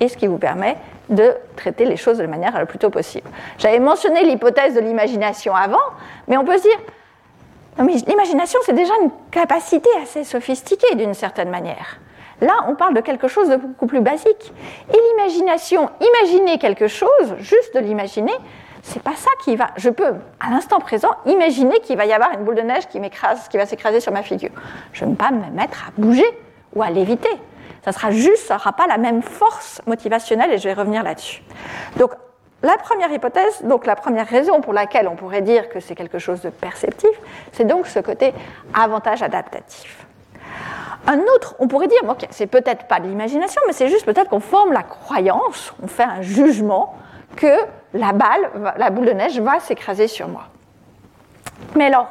[0.00, 0.76] est ce qui vous permet
[1.08, 3.28] de traiter les choses de manière le plus tôt possible.
[3.58, 5.82] J'avais mentionné l'hypothèse de l'imagination avant,
[6.28, 6.78] mais on peut se dire,
[8.06, 11.98] l'imagination, c'est déjà une capacité assez sophistiquée d'une certaine manière.
[12.40, 14.52] Là, on parle de quelque chose de beaucoup plus basique.
[14.92, 18.34] Et l'imagination, imaginer quelque chose, juste de l'imaginer,
[18.84, 19.68] c'est pas ça qui va.
[19.76, 23.00] Je peux, à l'instant présent, imaginer qu'il va y avoir une boule de neige qui
[23.00, 24.50] m'écrase, qui va s'écraser sur ma figure.
[24.92, 26.26] Je ne vais pas me mettre à bouger
[26.74, 27.30] ou à l'éviter.
[27.82, 31.42] Ça sera juste, ça n'aura pas la même force motivationnelle et je vais revenir là-dessus.
[31.96, 32.12] Donc,
[32.62, 36.18] la première hypothèse, donc la première raison pour laquelle on pourrait dire que c'est quelque
[36.18, 37.10] chose de perceptif,
[37.52, 38.34] c'est donc ce côté
[38.74, 40.06] avantage adaptatif.
[41.06, 44.28] Un autre, on pourrait dire, ok, c'est peut-être pas de l'imagination, mais c'est juste peut-être
[44.28, 46.96] qu'on forme la croyance, on fait un jugement
[47.36, 47.54] que
[47.94, 50.44] la balle, la boule de neige va s'écraser sur moi.
[51.76, 52.08] Mais alors,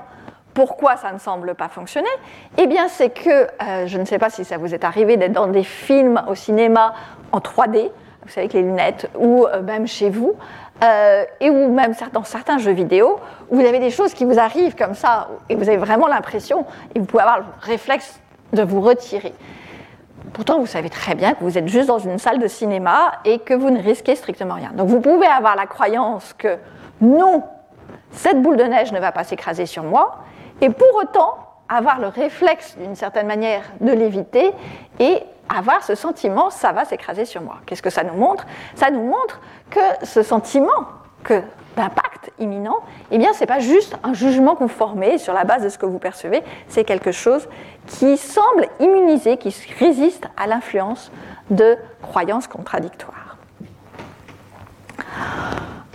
[0.53, 2.09] pourquoi ça ne semble pas fonctionner?
[2.57, 5.33] Eh bien, c'est que, euh, je ne sais pas si ça vous est arrivé d'être
[5.33, 6.93] dans des films au cinéma
[7.31, 7.91] en 3D,
[8.23, 10.35] vous savez, avec les lunettes, ou euh, même chez vous,
[10.83, 13.19] euh, et ou même dans certains jeux vidéo,
[13.49, 16.65] où vous avez des choses qui vous arrivent comme ça, et vous avez vraiment l'impression,
[16.95, 18.19] et vous pouvez avoir le réflexe
[18.53, 19.33] de vous retirer.
[20.31, 23.39] Pourtant, vous savez très bien que vous êtes juste dans une salle de cinéma et
[23.39, 24.71] que vous ne risquez strictement rien.
[24.73, 26.57] Donc vous pouvez avoir la croyance que
[27.01, 27.43] non,
[28.11, 30.19] cette boule de neige ne va pas s'écraser sur moi,
[30.61, 34.53] et pour autant avoir le réflexe d'une certaine manière de l'éviter
[34.99, 37.55] et avoir ce sentiment, ça va s'écraser sur moi.
[37.65, 38.45] Qu'est-ce que ça nous montre?
[38.75, 40.71] Ça nous montre que ce sentiment
[41.23, 41.41] que
[41.75, 42.77] d'impact imminent,
[43.11, 45.85] eh bien, ce n'est pas juste un jugement formez sur la base de ce que
[45.85, 47.47] vous percevez, c'est quelque chose
[47.87, 51.11] qui semble immunisé, qui résiste à l'influence
[51.49, 53.37] de croyances contradictoires.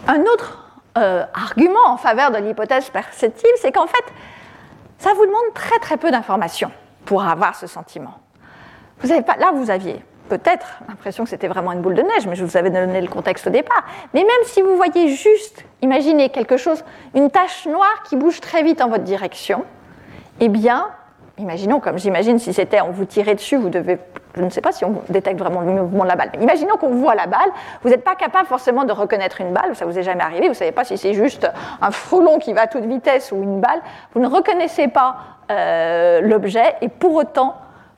[0.07, 4.05] Un autre euh, argument en faveur de l'hypothèse perceptive, c'est qu'en fait,
[4.99, 6.71] ça vous demande très très peu d'informations
[7.05, 8.19] pour avoir ce sentiment.
[9.01, 12.27] Vous avez pas, là, vous aviez peut-être l'impression que c'était vraiment une boule de neige,
[12.27, 13.85] mais je vous avais donné le contexte au départ.
[14.15, 18.63] Mais même si vous voyez juste, imaginez quelque chose, une tache noire qui bouge très
[18.63, 19.65] vite en votre direction,
[20.41, 20.89] eh bien,
[21.39, 23.99] imaginons, comme j'imagine, si c'était on vous tirait dessus, vous devez,
[24.37, 26.77] je ne sais pas si on détecte vraiment le mouvement de la balle, mais imaginons
[26.77, 27.51] qu'on voit la balle,
[27.83, 30.51] vous n'êtes pas capable forcément de reconnaître une balle, ça vous est jamais arrivé, vous
[30.51, 33.61] ne savez pas si c'est juste un frelon qui va à toute vitesse ou une
[33.61, 33.81] balle,
[34.15, 35.17] vous ne reconnaissez pas
[35.51, 37.57] euh, l'objet et pour autant,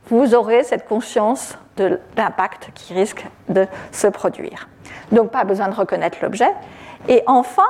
[0.09, 4.69] vous aurez cette conscience de l'impact qui risque de se produire.
[5.13, 6.51] Donc pas besoin de reconnaître l'objet.
[7.09, 7.67] Et enfin,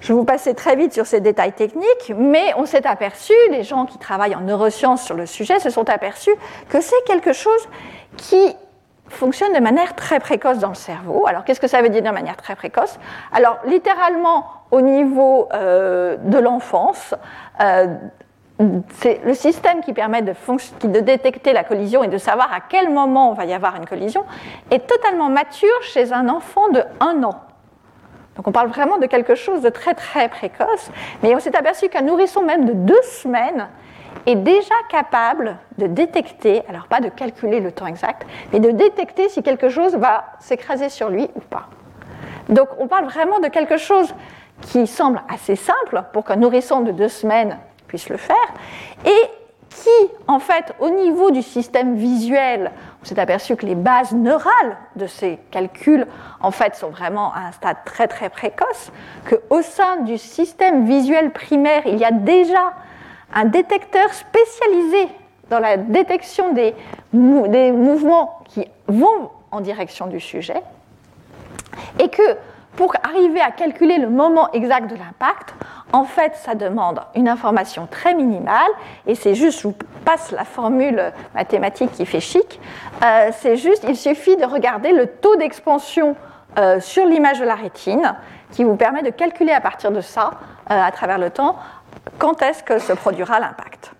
[0.00, 3.86] je vous passer très vite sur ces détails techniques, mais on s'est aperçu, les gens
[3.86, 6.34] qui travaillent en neurosciences sur le sujet se sont aperçus
[6.68, 7.68] que c'est quelque chose
[8.16, 8.56] qui
[9.08, 11.26] fonctionne de manière très précoce dans le cerveau.
[11.26, 12.98] Alors qu'est-ce que ça veut dire de manière très précoce?
[13.32, 17.14] Alors littéralement au niveau euh, de l'enfance,
[17.60, 17.88] euh,
[18.98, 20.34] c'est le système qui permet de,
[21.00, 24.24] détecter la collision et de savoir à quel moment on va y avoir une collision
[24.70, 27.40] est totalement mature chez un enfant de 1 an.
[28.36, 30.90] Donc on parle vraiment de quelque chose de très très précoce,
[31.22, 33.68] mais on s'est aperçu qu'un nourrisson même de deux semaines
[34.26, 39.28] est déjà capable de détecter, alors pas de calculer le temps exact, mais de détecter
[39.28, 41.68] si quelque chose va s'écraser sur lui ou pas.
[42.48, 44.14] Donc on parle vraiment de quelque chose
[44.62, 47.58] qui semble assez simple pour qu'un nourrisson de deux semaines
[47.90, 48.36] puisse le faire,
[49.04, 49.30] et
[49.68, 52.70] qui, en fait, au niveau du système visuel,
[53.02, 56.06] on s'est aperçu que les bases neurales de ces calculs,
[56.40, 58.92] en fait, sont vraiment à un stade très très précoce,
[59.28, 62.74] qu'au sein du système visuel primaire, il y a déjà
[63.34, 65.08] un détecteur spécialisé
[65.50, 66.74] dans la détection des,
[67.12, 70.62] des mouvements qui vont en direction du sujet,
[71.98, 72.22] et que
[72.80, 75.54] pour arriver à calculer le moment exact de l'impact,
[75.92, 78.70] en fait, ça demande une information très minimale,
[79.06, 79.74] et c'est juste, je vous
[80.06, 82.58] passe la formule mathématique qui fait chic,
[83.04, 86.16] euh, c'est juste, il suffit de regarder le taux d'expansion
[86.58, 88.14] euh, sur l'image de la rétine,
[88.50, 90.30] qui vous permet de calculer à partir de ça,
[90.70, 91.56] euh, à travers le temps,
[92.18, 93.92] quand est-ce que se produira l'impact.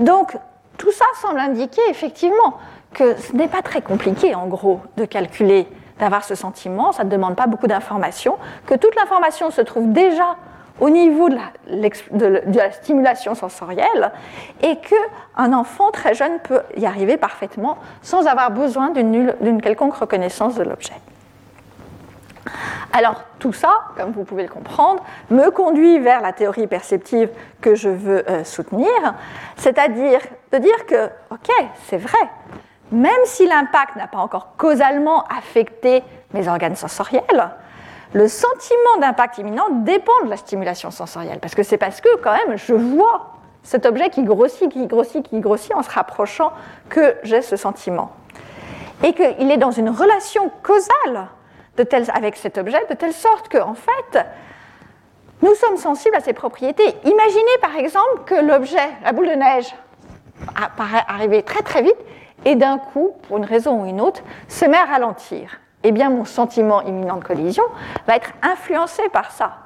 [0.00, 0.36] Donc,
[0.76, 2.58] tout ça semble indiquer effectivement
[2.94, 7.10] que ce n'est pas très compliqué, en gros, de calculer, d'avoir ce sentiment, ça ne
[7.10, 10.36] demande pas beaucoup d'informations, que toute l'information se trouve déjà
[10.80, 11.36] au niveau de
[11.68, 14.10] la, stimulation sensorielle
[14.62, 20.56] et qu'un enfant très jeune peut y arriver parfaitement sans avoir besoin d'une quelconque reconnaissance
[20.56, 20.94] de l'objet.
[22.92, 27.28] Alors tout ça, comme vous pouvez le comprendre, me conduit vers la théorie perceptive
[27.60, 28.88] que je veux euh, soutenir,
[29.56, 30.20] c'est-à-dire
[30.52, 31.50] de dire que, ok,
[31.86, 32.18] c'est vrai,
[32.92, 37.50] même si l'impact n'a pas encore causalement affecté mes organes sensoriels,
[38.12, 42.32] le sentiment d'impact imminent dépend de la stimulation sensorielle, parce que c'est parce que quand
[42.32, 46.52] même je vois cet objet qui grossit, qui grossit, qui grossit en se rapprochant
[46.88, 48.12] que j'ai ce sentiment.
[49.02, 51.28] Et qu'il est dans une relation causale
[52.14, 54.24] avec cet objet, de telle sorte que, en fait,
[55.42, 56.94] nous sommes sensibles à ses propriétés.
[57.04, 59.74] Imaginez par exemple que l'objet, la boule de neige,
[60.54, 61.96] apparaît arriver très très vite
[62.44, 65.60] et d'un coup, pour une raison ou une autre, se met à ralentir.
[65.82, 67.64] Eh bien, mon sentiment imminent de collision
[68.06, 69.58] va être influencé par ça.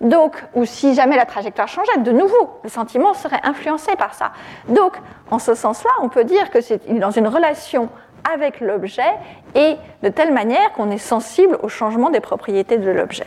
[0.00, 4.32] Donc, ou si jamais la trajectoire changeait, de nouveau, le sentiment serait influencé par ça.
[4.68, 4.92] Donc,
[5.30, 7.88] en ce sens-là, on peut dire que c'est dans une relation
[8.30, 9.14] avec l'objet
[9.54, 13.26] et de telle manière qu'on est sensible au changement des propriétés de l'objet.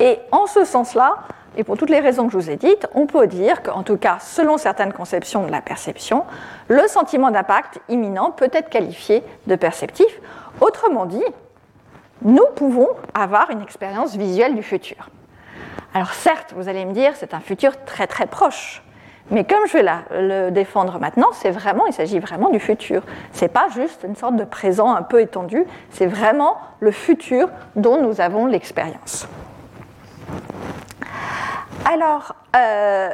[0.00, 1.18] Et en ce sens-là,
[1.56, 3.96] et pour toutes les raisons que je vous ai dites, on peut dire qu'en tout
[3.96, 6.24] cas, selon certaines conceptions de la perception,
[6.68, 10.20] le sentiment d'impact imminent peut être qualifié de perceptif.
[10.60, 11.24] Autrement dit,
[12.22, 15.08] nous pouvons avoir une expérience visuelle du futur.
[15.94, 18.82] Alors certes, vous allez me dire, c'est un futur très très proche.
[19.30, 23.02] Mais comme je vais le défendre maintenant, c'est vraiment, il s'agit vraiment du futur.
[23.32, 27.48] Ce n'est pas juste une sorte de présent un peu étendu, c'est vraiment le futur
[27.74, 29.26] dont nous avons l'expérience.
[31.84, 33.10] Alors, euh,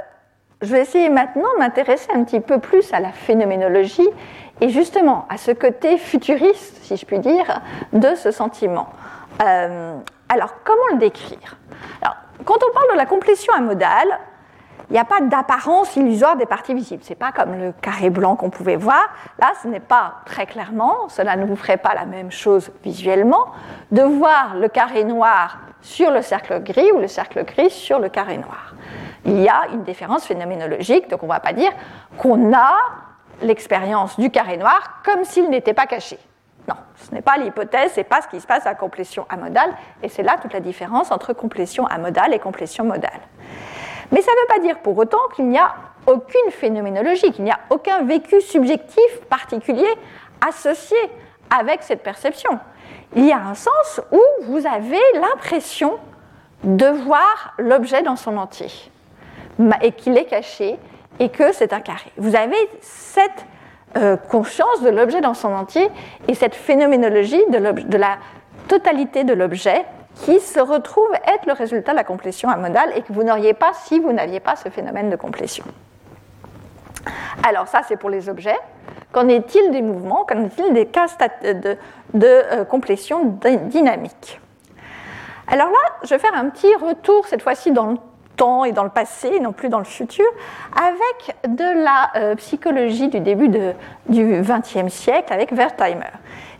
[0.60, 4.08] je vais essayer maintenant de m'intéresser un petit peu plus à la phénoménologie
[4.60, 7.60] et justement à ce côté futuriste, si je puis dire,
[7.92, 8.88] de ce sentiment.
[9.42, 9.96] Euh,
[10.28, 11.56] alors, comment le décrire?
[12.44, 14.18] Quand on parle de la complétion amodale,
[14.92, 17.02] il n'y a pas d'apparence illusoire des parties visibles.
[17.02, 19.02] Ce n'est pas comme le carré blanc qu'on pouvait voir.
[19.38, 23.46] Là, ce n'est pas très clairement, cela ne vous ferait pas la même chose visuellement,
[23.90, 28.10] de voir le carré noir sur le cercle gris ou le cercle gris sur le
[28.10, 28.74] carré noir.
[29.24, 31.72] Il y a une différence phénoménologique, donc on ne va pas dire
[32.18, 32.76] qu'on a
[33.40, 36.18] l'expérience du carré noir comme s'il n'était pas caché.
[36.68, 39.72] Non, ce n'est pas l'hypothèse, ce n'est pas ce qui se passe à complétion amodale,
[40.02, 43.20] et c'est là toute la différence entre complétion amodale et complétion modale.
[44.12, 45.74] Mais ça ne veut pas dire pour autant qu'il n'y a
[46.06, 49.88] aucune phénoménologie, qu'il n'y a aucun vécu subjectif particulier
[50.46, 50.98] associé
[51.50, 52.58] avec cette perception.
[53.16, 55.98] Il y a un sens où vous avez l'impression
[56.64, 58.68] de voir l'objet dans son entier
[59.82, 60.78] et qu'il est caché
[61.18, 62.10] et que c'est un carré.
[62.16, 63.46] Vous avez cette
[63.96, 65.88] euh, conscience de l'objet dans son entier
[66.28, 68.18] et cette phénoménologie de la
[68.68, 69.84] totalité de l'objet
[70.16, 73.72] qui se retrouve être le résultat de la complétion amodale et que vous n'auriez pas
[73.74, 75.64] si vous n'aviez pas ce phénomène de complétion.
[77.46, 78.58] Alors ça, c'est pour les objets.
[79.10, 80.24] Qu'en est-il des mouvements?
[80.26, 81.06] Qu'en est-il des cas
[81.42, 81.76] de,
[82.24, 84.40] euh, complétion dynamique?
[85.48, 87.96] Alors là, je vais faire un petit retour cette fois-ci dans le
[88.36, 90.24] temps et dans le passé, non plus dans le futur,
[90.74, 96.10] avec de la euh, psychologie du début du XXe siècle, avec Wertheimer.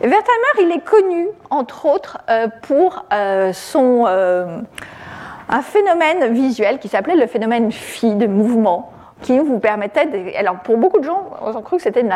[0.01, 7.17] Wertheimer, il est connu, entre autres, euh, pour euh, son, un phénomène visuel qui s'appelait
[7.17, 10.37] le phénomène phi de mouvement qui vous permettait, de...
[10.37, 12.13] alors pour beaucoup de gens, on ont cru que c'était une,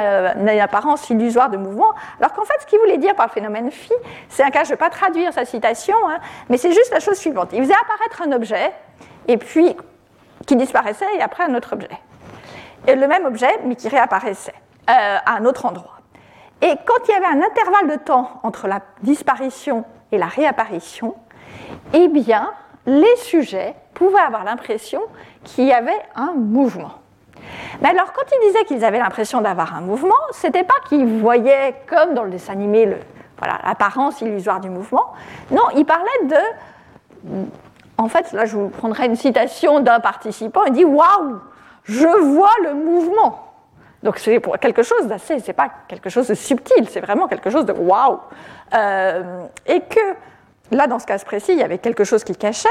[0.61, 3.93] apparence illusoire de mouvement, alors qu'en fait, ce qu'il voulait dire par le phénomène phi,
[4.29, 7.01] c'est un cas, je ne vais pas traduire sa citation, hein, mais c'est juste la
[7.01, 7.51] chose suivante.
[7.53, 8.73] Il faisait apparaître un objet,
[9.29, 9.77] et puis
[10.47, 11.89] qui disparaissait, et après un autre objet.
[12.87, 14.55] Et le même objet, mais qui réapparaissait
[14.91, 14.93] euh,
[15.25, 15.96] à un autre endroit.
[16.63, 21.15] Et quand il y avait un intervalle de temps entre la disparition et la réapparition,
[21.93, 22.51] eh bien,
[22.87, 25.01] les sujets pouvaient avoir l'impression
[25.45, 26.93] qu'il y avait un mouvement.
[27.81, 31.21] Mais alors, quand ils disaient qu'ils avaient l'impression d'avoir un mouvement, ce n'était pas qu'ils
[31.21, 32.89] voyaient, comme dans le dessin animé,
[33.65, 35.13] l'apparence illusoire du mouvement.
[35.51, 37.45] Non, ils parlaient de.
[37.99, 40.65] En fait, là, je vous prendrai une citation d'un participant.
[40.65, 41.41] Il dit Waouh,
[41.85, 43.46] je vois le mouvement.
[44.03, 47.65] Donc c'est quelque chose d'assez, c'est pas quelque chose de subtil, c'est vraiment quelque chose
[47.65, 48.21] de waouh.
[48.75, 50.01] Euh, et que
[50.71, 52.69] là, dans ce cas précis, il y avait quelque chose qui cachait.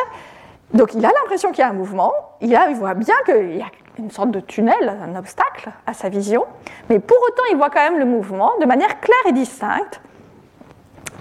[0.73, 2.11] Donc il a l'impression qu'il y a un mouvement,
[2.41, 3.67] il, il voit bien qu'il y a
[3.97, 6.45] une sorte de tunnel, un obstacle à sa vision,
[6.89, 10.01] mais pour autant il voit quand même le mouvement de manière claire et distincte.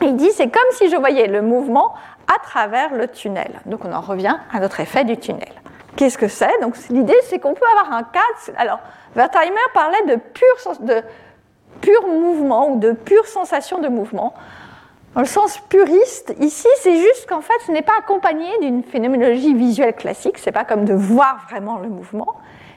[0.03, 1.95] il dit c'est comme si je voyais le mouvement
[2.27, 3.61] à travers le tunnel.
[3.67, 5.53] Donc on en revient à notre effet du tunnel.
[5.97, 6.61] Qu'est-ce que c'est?
[6.61, 8.21] Donc l'idée c'est qu'on peut avoir un cas.
[8.57, 8.81] Alors
[9.15, 11.03] Wertheimer parlait de pur, de
[11.81, 14.35] pur mouvement ou de pure sensation de mouvement.
[15.15, 19.55] Dans le sens puriste, ici, c'est juste qu'en fait, ce n'est pas accompagné d'une phénoménologie
[19.55, 22.35] visuelle classique, c'est pas comme de voir vraiment le mouvement,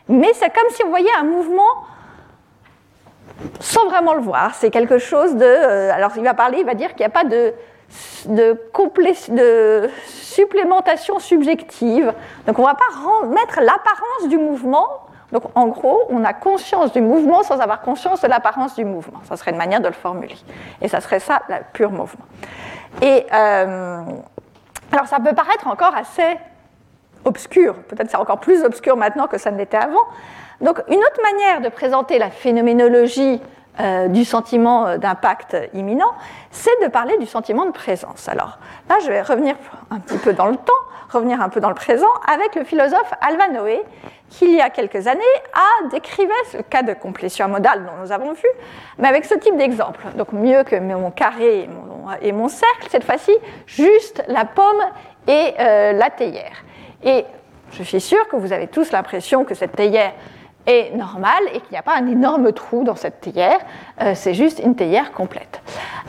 [0.08, 1.64] mais c'est comme si on voyait un mouvement
[3.60, 4.54] sans vraiment le voir.
[4.54, 5.46] C'est quelque chose de.
[5.46, 7.54] Euh, alors, il va parler, il va dire qu'il n'y a pas de,
[8.26, 8.58] de,
[9.30, 12.14] de supplémentation subjective.
[12.46, 14.88] Donc, on ne va pas mettre l'apparence du mouvement.
[15.32, 19.20] Donc, en gros, on a conscience du mouvement sans avoir conscience de l'apparence du mouvement.
[19.24, 20.38] Ça serait une manière de le formuler.
[20.82, 22.26] Et ça serait ça, le pur mouvement.
[23.02, 24.02] Et euh,
[24.92, 26.38] alors, ça peut paraître encore assez
[27.26, 27.76] obscur.
[27.84, 30.04] Peut-être c'est encore plus obscur maintenant que ça ne l'était avant.
[30.62, 33.42] Donc une autre manière de présenter la phénoménologie
[33.80, 36.14] euh, du sentiment euh, d'impact imminent,
[36.52, 38.28] c'est de parler du sentiment de présence.
[38.28, 38.58] Alors
[38.90, 39.56] là, je vais revenir
[39.92, 40.74] un petit peu dans le temps,
[41.12, 43.84] revenir un peu dans le présent, avec le philosophe Alva Noé,
[44.30, 45.22] qui il y a quelques années
[45.54, 48.48] a décrivé ce cas de complétion modale dont nous avons vu,
[48.98, 50.00] mais avec ce type d'exemple.
[50.18, 51.70] Donc mieux que mon carré
[52.22, 54.84] et mon, cercle, cette fois-ci, juste la pomme
[55.28, 56.64] et euh, la théière.
[57.04, 57.26] Et
[57.72, 60.14] je suis sûre que vous avez tous l'impression que cette théière
[60.68, 63.58] est normale et qu'il n'y a pas un énorme trou dans cette théière,
[64.02, 65.62] euh, c'est juste une théière complète.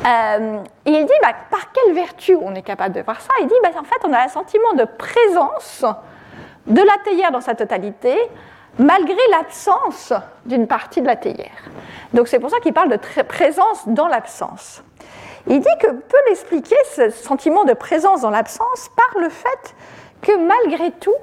[0.04, 3.30] Euh, il dit, bah, par quelle vertu on est capable de voir ça?
[3.40, 5.84] Il dit, bah, en fait, on a un sentiment de présence
[6.66, 8.18] de la théière dans sa totalité,
[8.78, 10.12] malgré l'absence
[10.44, 11.64] d'une partie de la théière.
[12.12, 14.82] Donc c'est pour ça qu'il parle de présence dans l'absence.
[15.46, 19.74] Il dit que peut l'expliquer, ce sentiment de présence dans l'absence, par le fait
[20.20, 21.14] que malgré tout,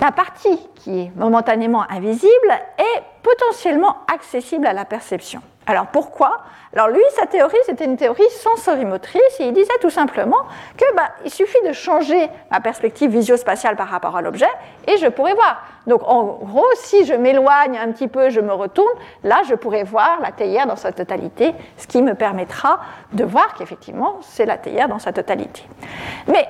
[0.00, 5.42] la partie qui est momentanément invisible est potentiellement accessible à la perception.
[5.66, 6.38] Alors pourquoi?
[6.72, 10.38] Alors lui, sa théorie, c'était une théorie sensorimotrice il disait tout simplement
[10.76, 14.48] que bah, il suffit de changer ma perspective visio-spatiale par rapport à l'objet
[14.86, 15.62] et je pourrais voir.
[15.86, 18.88] Donc en gros, si je m'éloigne un petit peu, je me retourne,
[19.22, 22.80] là je pourrais voir la théière dans sa totalité, ce qui me permettra
[23.12, 25.62] de voir qu'effectivement c'est la théière dans sa totalité.
[26.26, 26.48] Mais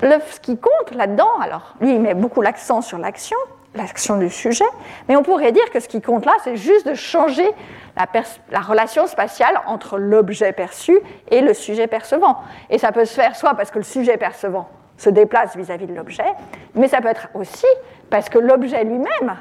[0.00, 3.36] ce qui compte là-dedans, alors lui il met beaucoup l'accent sur l'action,
[3.74, 4.64] l'action du sujet,
[5.08, 7.48] mais on pourrait dire que ce qui compte là, c'est juste de changer
[7.96, 10.98] la, relation spatiale entre l'objet perçu
[11.30, 12.38] et le sujet percevant.
[12.70, 15.90] Et ça peut se faire soit parce que le sujet percevant se déplace vis-à-vis -vis
[15.90, 16.32] de l'objet,
[16.74, 17.66] mais ça peut être aussi
[18.10, 19.36] parce que l'objet lui-même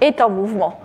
[0.00, 0.80] est en mouvement.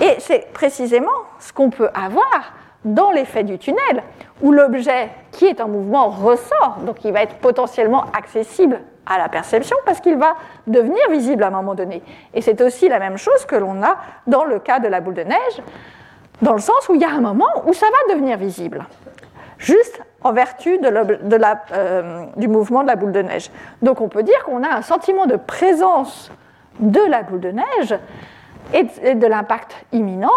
[0.00, 2.52] Et c'est précisément ce qu'on peut avoir
[2.84, 4.02] dans l'effet du tunnel,
[4.42, 9.28] où l'objet qui est en mouvement ressort, donc il va être potentiellement accessible à la
[9.28, 10.34] perception parce qu'il va
[10.66, 12.02] devenir visible à un moment donné.
[12.34, 15.14] Et c'est aussi la même chose que l'on a dans le cas de la boule
[15.14, 15.62] de neige,
[16.42, 18.86] dans le sens où il y a un moment où ça va devenir visible,
[19.58, 23.50] juste en vertu euh, du mouvement de la boule de neige.
[23.82, 26.30] Donc on peut dire qu'on a un sentiment de présence
[26.78, 27.98] de la boule de neige
[28.72, 30.30] et de l'impact imminent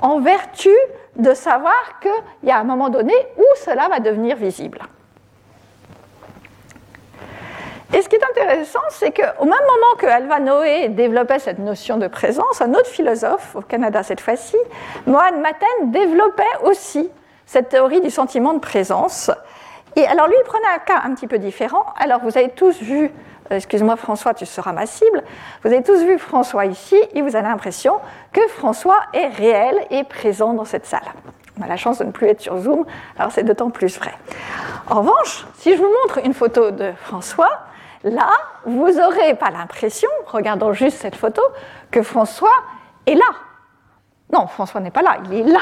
[0.00, 0.70] en vertu
[1.16, 4.80] de savoir qu'il y a un moment donné où cela va devenir visible.
[7.94, 11.96] Et ce qui est intéressant, c'est qu'au même moment que Alva Noé développait cette notion
[11.96, 14.56] de présence, un autre philosophe, au Canada cette fois-ci,
[15.06, 17.08] Mohan Maten, développait aussi
[17.46, 19.30] cette théorie du sentiment de présence.
[19.94, 21.86] Et alors lui, il prenait un cas un petit peu différent.
[21.96, 23.12] Alors vous avez tous vu
[23.50, 25.22] excuse-moi François, tu seras ma cible,
[25.62, 27.98] vous avez tous vu François ici et vous avez l'impression
[28.32, 31.12] que François est réel et présent dans cette salle.
[31.58, 32.84] On a la chance de ne plus être sur Zoom,
[33.18, 34.12] alors c'est d'autant plus vrai.
[34.88, 37.60] En revanche, si je vous montre une photo de François,
[38.02, 38.30] là,
[38.66, 41.42] vous n'aurez pas l'impression, regardant juste cette photo,
[41.90, 42.52] que François
[43.06, 43.32] est là.
[44.32, 45.60] Non, François n'est pas là, il est là.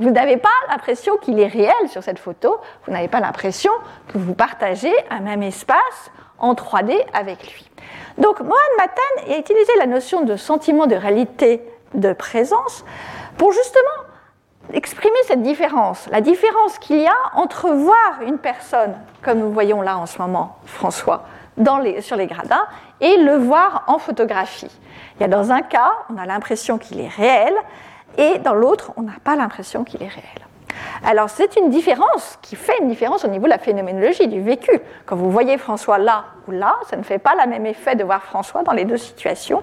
[0.00, 3.70] Vous n'avez pas l'impression qu'il est réel sur cette photo, vous n'avez pas l'impression
[4.08, 6.10] que vous partagez un même espace
[6.40, 7.70] en 3D avec lui.
[8.18, 11.62] Donc Mohan Maten a utilisé la notion de sentiment de réalité
[11.94, 12.84] de présence
[13.36, 14.06] pour justement
[14.72, 19.82] exprimer cette différence, la différence qu'il y a entre voir une personne, comme nous voyons
[19.82, 21.24] là en ce moment, François,
[22.00, 22.66] sur les gradins,
[23.00, 24.70] et le voir en photographie.
[25.16, 27.54] Il y a dans un cas, on a l'impression qu'il est réel,
[28.18, 30.49] et dans l'autre, on n'a pas l'impression qu'il est réel.
[31.04, 34.70] Alors c'est une différence qui fait une différence au niveau de la phénoménologie du vécu.
[35.06, 38.04] Quand vous voyez François là ou là, ça ne fait pas le même effet de
[38.04, 39.62] voir François dans les deux situations,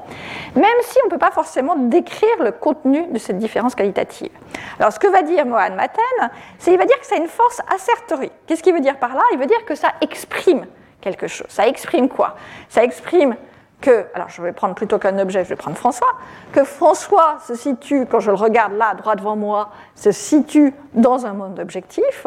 [0.55, 4.32] même si on ne peut pas forcément décrire le contenu de cette différence qualitative.
[4.80, 7.28] Alors ce que va dire Mohan Maten, c'est qu'il va dire que ça a une
[7.28, 8.32] force assertorie.
[8.47, 9.24] Qu'est-ce qu'il veut dire par là?
[9.34, 10.66] Il veut dire que ça exprime
[11.01, 11.47] quelque chose.
[11.49, 12.36] Ça exprime quoi?
[12.70, 13.36] Ça exprime
[13.82, 16.15] que, alors je vais prendre plutôt qu'un objet, je vais prendre François,
[16.51, 21.25] que François se situe, quand je le regarde là, droit devant moi, se situe dans
[21.25, 22.25] un monde objectif,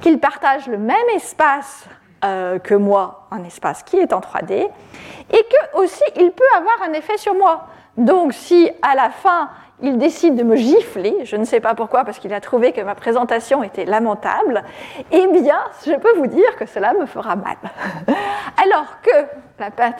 [0.00, 1.84] qu'il partage le même espace
[2.24, 4.68] euh, que moi, un espace qui est en 3D, et
[5.30, 7.66] que aussi il peut avoir un effet sur moi.
[7.96, 9.50] Donc si à la fin
[9.82, 12.80] il décide de me gifler, je ne sais pas pourquoi, parce qu'il a trouvé que
[12.80, 14.62] ma présentation était lamentable,
[15.10, 17.56] eh bien, je peux vous dire que cela me fera mal.
[18.62, 19.26] Alors que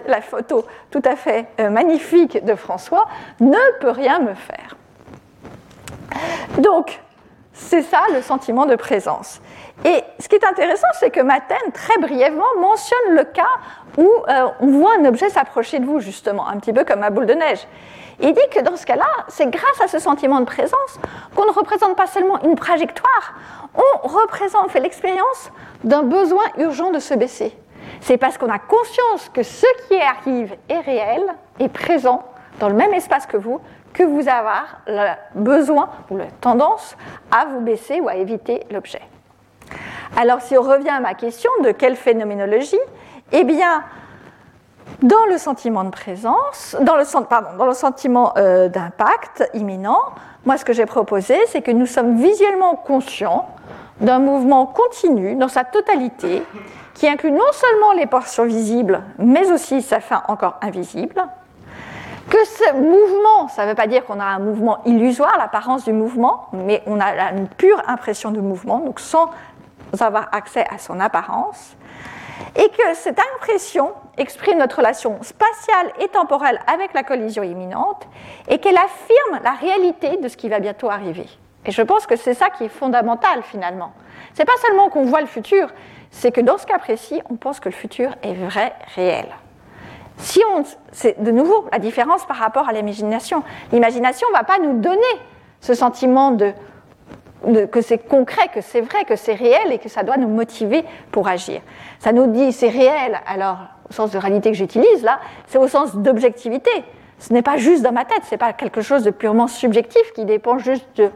[0.07, 3.07] la, photo tout à fait euh, magnifique de François
[3.41, 4.76] ne peut rien me faire.
[6.59, 7.01] Donc,
[7.53, 9.41] c'est ça le sentiment de présence.
[9.85, 13.43] Et ce qui est intéressant, c'est que Maten, très brièvement, mentionne le cas
[13.97, 17.11] où euh, on voit un objet s'approcher de vous, justement, un petit peu comme ma
[17.11, 17.66] boule de neige.
[18.23, 20.99] Il dit que dans ce cas-là, c'est grâce à ce sentiment de présence
[21.35, 23.35] qu'on ne représente pas seulement une trajectoire,
[23.75, 25.51] on représente, fait l'expérience
[25.85, 27.57] d'un besoin urgent de se baisser.
[28.01, 31.23] C'est parce qu'on a conscience que ce qui arrive est réel,
[31.59, 32.25] est présent
[32.59, 33.61] dans le même espace que vous,
[33.93, 36.97] que vous avez le besoin ou la tendance
[37.31, 39.03] à vous baisser ou à éviter l'objet.
[40.16, 42.79] Alors si on revient à ma question de quelle phénoménologie,
[43.33, 43.85] eh bien,
[45.03, 46.77] dans le sentiment de présence,
[47.29, 50.01] pardon, dans le sentiment euh, d'impact imminent,
[50.45, 53.49] moi ce que j'ai proposé, c'est que nous sommes visuellement conscients
[54.01, 56.43] d'un mouvement continu dans sa totalité,
[56.95, 61.23] qui inclut non seulement les portions visibles, mais aussi sa fin encore invisible,
[62.29, 65.93] que ce mouvement, ça ne veut pas dire qu'on a un mouvement illusoire, l'apparence du
[65.93, 69.31] mouvement, mais on a une pure impression de mouvement, donc sans
[69.99, 71.75] avoir accès à son apparence,
[72.57, 78.07] et que cette impression exprime notre relation spatiale et temporelle avec la collision imminente,
[78.49, 81.27] et qu'elle affirme la réalité de ce qui va bientôt arriver.
[81.66, 83.93] Et je pense que c'est ça qui est fondamental finalement.
[84.35, 85.68] C'est pas seulement qu'on voit le futur,
[86.11, 89.27] c'est que dans ce cas précis, on pense que le futur est vrai, réel.
[90.16, 93.43] Si on, c'est de nouveau la différence par rapport à l'imagination.
[93.73, 95.01] L'imagination ne va pas nous donner
[95.61, 96.53] ce sentiment de,
[97.71, 100.85] que c'est concret, que c'est vrai, que c'est réel et que ça doit nous motiver
[101.11, 101.62] pour agir.
[101.99, 103.59] Ça nous dit c'est réel, alors
[103.91, 106.70] au sens de réalité que j'utilise là, c'est au sens d'objectivité.
[107.18, 110.12] Ce n'est pas juste dans ma tête, ce n'est pas quelque chose de purement subjectif
[110.14, 111.11] qui dépend juste de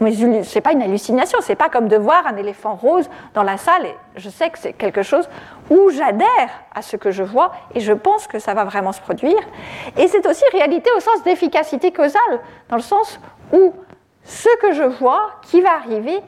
[0.00, 0.14] mais
[0.44, 3.84] c'est pas une hallucination, c'est pas comme de voir un éléphant rose dans la salle.
[3.84, 5.28] Et je sais que c'est quelque chose
[5.68, 9.00] où j'adhère à ce que je vois et je pense que ça va vraiment se
[9.00, 9.38] produire.
[9.98, 12.40] Et c'est aussi réalité au sens d'efficacité causale,
[12.70, 13.20] dans le sens
[13.52, 13.74] où
[14.24, 16.18] ce que je vois qui va arriver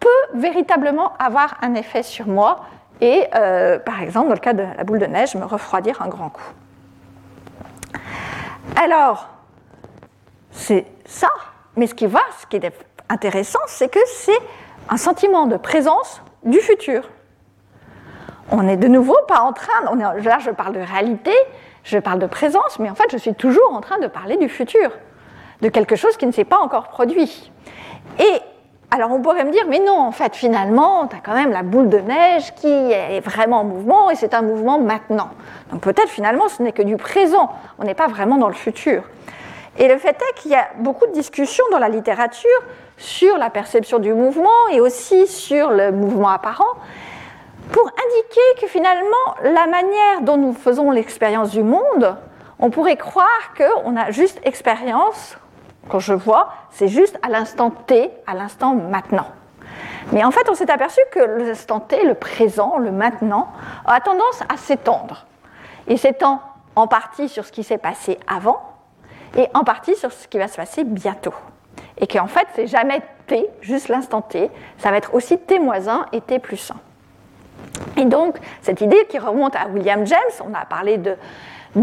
[0.00, 2.60] peut véritablement avoir un effet sur moi
[3.00, 6.08] et, euh, par exemple, dans le cas de la boule de neige, me refroidir un
[6.08, 6.52] grand coup.
[8.80, 9.28] Alors,
[10.50, 11.28] c'est ça.
[11.76, 12.72] Mais ce qui va, ce qui est
[13.08, 14.38] intéressant, c'est que c'est
[14.88, 17.08] un sentiment de présence du futur.
[18.50, 21.32] On n'est de nouveau pas en train, là je parle de réalité,
[21.84, 24.48] je parle de présence, mais en fait je suis toujours en train de parler du
[24.48, 24.90] futur,
[25.60, 27.52] de quelque chose qui ne s'est pas encore produit.
[28.90, 31.62] Alors on pourrait me dire, mais non, en fait finalement, tu as quand même la
[31.62, 35.30] boule de neige qui est vraiment en mouvement et c'est un mouvement maintenant.
[35.70, 39.02] Donc peut-être finalement ce n'est que du présent, on n'est pas vraiment dans le futur.
[39.78, 42.48] Et le fait est qu'il y a beaucoup de discussions dans la littérature
[42.96, 46.74] sur la perception du mouvement et aussi sur le mouvement apparent
[47.70, 52.16] pour indiquer que finalement la manière dont nous faisons l'expérience du monde,
[52.58, 55.36] on pourrait croire qu'on a juste expérience,
[55.88, 59.26] quand je vois, c'est juste à l'instant T, à l'instant maintenant.
[60.12, 63.48] Mais en fait, on s'est aperçu que l'instant T, le présent, le maintenant,
[63.86, 65.26] a tendance à s'étendre.
[65.86, 66.40] Et s'étend
[66.76, 68.60] en partie sur ce qui s'est passé avant
[69.36, 71.34] et en partie sur ce qui va se passer bientôt
[72.00, 76.20] et qu'en fait, c'est jamais t, juste l'instant t, ça va être aussi t-1 et
[76.20, 76.70] t plus
[77.96, 78.00] 1.
[78.00, 81.16] Et donc, cette idée qui remonte à William James, on a parlé de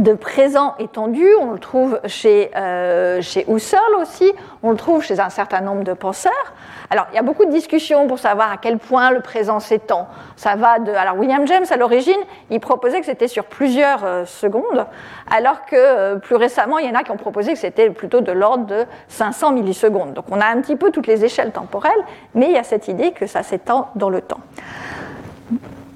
[0.04, 4.32] de présent étendu, on le trouve chez, euh, chez Husserl aussi,
[4.64, 6.54] on le trouve chez un certain nombre de penseurs.
[6.90, 10.08] Alors, il y a beaucoup de discussions pour savoir à quel point le présent s'étend.
[10.36, 10.92] Ça va de.
[10.92, 12.20] Alors, William James, à l'origine,
[12.50, 14.86] il proposait que c'était sur plusieurs euh, secondes,
[15.32, 18.22] alors que euh, plus récemment, il y en a qui ont proposé que c'était plutôt
[18.22, 20.14] de l'ordre de 500 millisecondes.
[20.14, 21.92] Donc, on a un petit peu toutes les échelles temporelles,
[22.34, 24.42] mais il y a cette idée que ça s'étend dans le temps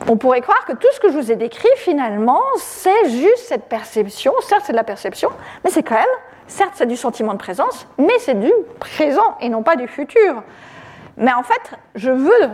[0.10, 3.66] on pourrait croire que tout ce que je vous ai décrit, finalement, c'est juste cette
[3.66, 4.34] perception.
[4.42, 5.30] Certes, c'est de la perception,
[5.64, 6.06] mais c'est quand même,
[6.48, 10.42] certes, c'est du sentiment de présence, mais c'est du présent et non pas du futur.
[11.16, 12.50] Mais en fait, je veux,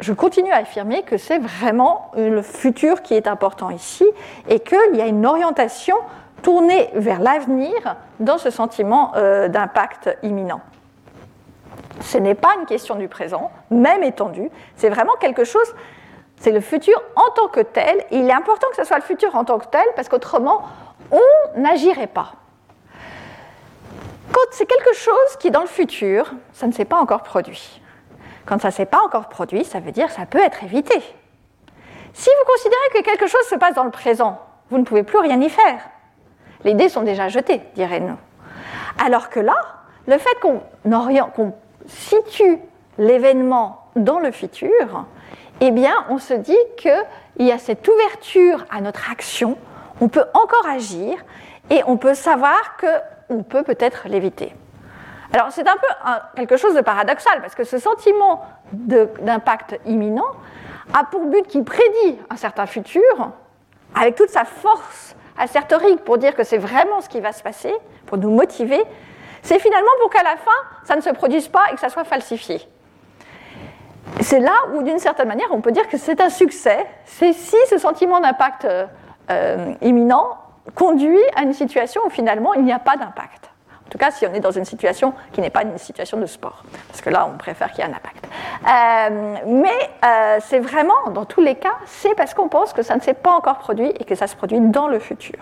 [0.00, 4.04] je continue à affirmer que c'est vraiment le futur qui est important ici
[4.46, 5.96] et qu'il y a une orientation
[6.42, 10.60] tournée vers l'avenir dans ce sentiment euh, d'impact imminent.
[12.02, 15.74] Ce n'est pas une question du présent, même étendu, c'est vraiment quelque chose,
[16.40, 19.36] c'est le futur en tant que tel, il est important que ce soit le futur
[19.36, 20.62] en tant que tel, parce qu'autrement,
[21.10, 22.32] on n'agirait pas.
[24.32, 27.82] Quand c'est quelque chose qui, dans le futur, ça ne s'est pas encore produit.
[28.46, 30.98] Quand ça ne s'est pas encore produit, ça veut dire que ça peut être évité.
[32.14, 35.18] Si vous considérez que quelque chose se passe dans le présent, vous ne pouvez plus
[35.18, 35.90] rien y faire.
[36.64, 38.16] Les dés sont déjà jetés, dirait-nous.
[39.04, 39.56] Alors que là,
[40.06, 40.62] le fait qu'on
[41.86, 42.58] situe
[42.98, 45.04] l'événement dans le futur,
[45.60, 47.04] eh bien, on se dit qu'il
[47.38, 49.58] y a cette ouverture à notre action,
[50.00, 51.18] on peut encore agir
[51.68, 54.54] et on peut savoir qu'on peut peut-être l'éviter.
[55.32, 55.86] Alors c'est un peu
[56.34, 60.26] quelque chose de paradoxal parce que ce sentiment d'impact imminent
[60.92, 63.30] a pour but qu'il prédit un certain futur
[63.94, 67.72] avec toute sa force assertorique pour dire que c'est vraiment ce qui va se passer,
[68.06, 68.82] pour nous motiver,
[69.42, 70.50] c'est finalement pour qu'à la fin,
[70.84, 72.60] ça ne se produise pas et que ça soit falsifié.
[74.20, 77.56] C'est là où, d'une certaine manière, on peut dire que c'est un succès, c'est si
[77.68, 78.86] ce sentiment d'impact euh,
[79.30, 80.36] euh, imminent
[80.74, 83.50] conduit à une situation où finalement il n'y a pas d'impact.
[83.86, 86.26] En tout cas, si on est dans une situation qui n'est pas une situation de
[86.26, 88.24] sport, parce que là, on préfère qu'il y ait un impact.
[88.68, 93.00] Euh, mais c'est vraiment, dans tous les cas, c'est parce qu'on pense que ça ne
[93.00, 95.40] s'est pas encore produit et que ça se produit dans le futur.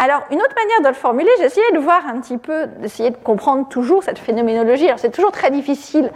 [0.00, 3.10] Alors, une autre manière de le formuler, j'ai essayé de voir un petit peu, d'essayer
[3.10, 4.86] de comprendre toujours cette phénoménologie.
[4.86, 6.10] Alors, c'est toujours très difficile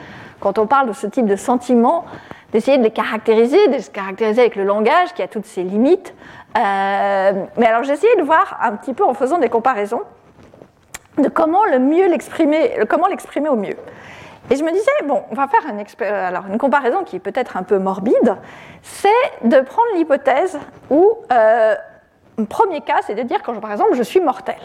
[0.44, 2.04] quand on parle de ce type de sentiments,
[2.52, 6.14] d'essayer de les caractériser, de se caractériser avec le langage qui a toutes ses limites.
[6.58, 10.02] Euh, mais alors, j'ai essayé de voir un petit peu en faisant des comparaisons
[11.16, 13.76] de comment le mieux l'exprimer, comment l'exprimer au mieux.
[14.50, 17.78] Et je me disais, bon, on va faire une, comparaison qui est peut-être un peu
[17.78, 18.36] morbide,
[18.82, 19.08] c'est
[19.44, 20.58] de prendre l'hypothèse
[20.90, 21.74] où euh,
[22.38, 24.60] un premier cas, c'est de dire, quand, par exemple, je suis mortel.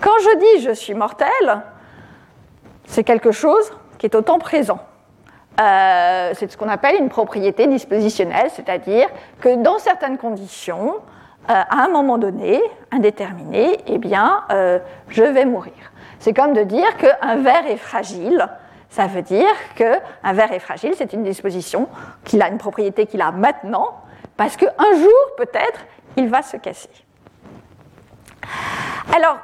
[0.00, 1.28] Quand je dis je suis mortel,
[2.86, 3.70] c'est quelque chose
[4.10, 4.80] qui est présent.
[5.60, 9.06] Euh, c'est ce qu'on appelle une propriété dispositionnelle, c'est-à-dire
[9.40, 10.96] que dans certaines conditions,
[11.48, 14.78] euh, à un moment donné, indéterminé, eh bien, euh,
[15.08, 15.72] je vais mourir.
[16.18, 18.46] C'est comme de dire qu'un verre est fragile.
[18.90, 21.88] Ça veut dire qu'un verre est fragile, c'est une disposition
[22.24, 24.02] qu'il a une propriété qu'il a maintenant,
[24.36, 25.80] parce qu'un jour, peut-être,
[26.16, 26.90] il va se casser.
[29.14, 29.38] Alors,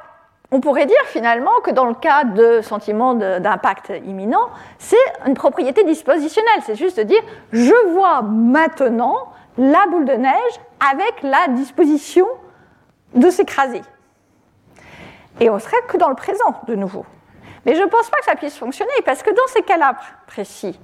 [0.51, 5.83] on pourrait dire finalement que dans le cas de sentiments d'impact imminent, c'est une propriété
[5.85, 6.61] dispositionnelle.
[6.65, 7.21] C'est juste de dire,
[7.53, 10.59] je vois maintenant la boule de neige
[10.91, 12.27] avec la disposition
[13.15, 13.81] de s'écraser.
[15.39, 17.05] Et on serait que dans le présent, de nouveau.
[17.65, 19.95] Mais je ne pense pas que ça puisse fonctionner, parce que dans ces cas-là
[20.27, 20.79] précis,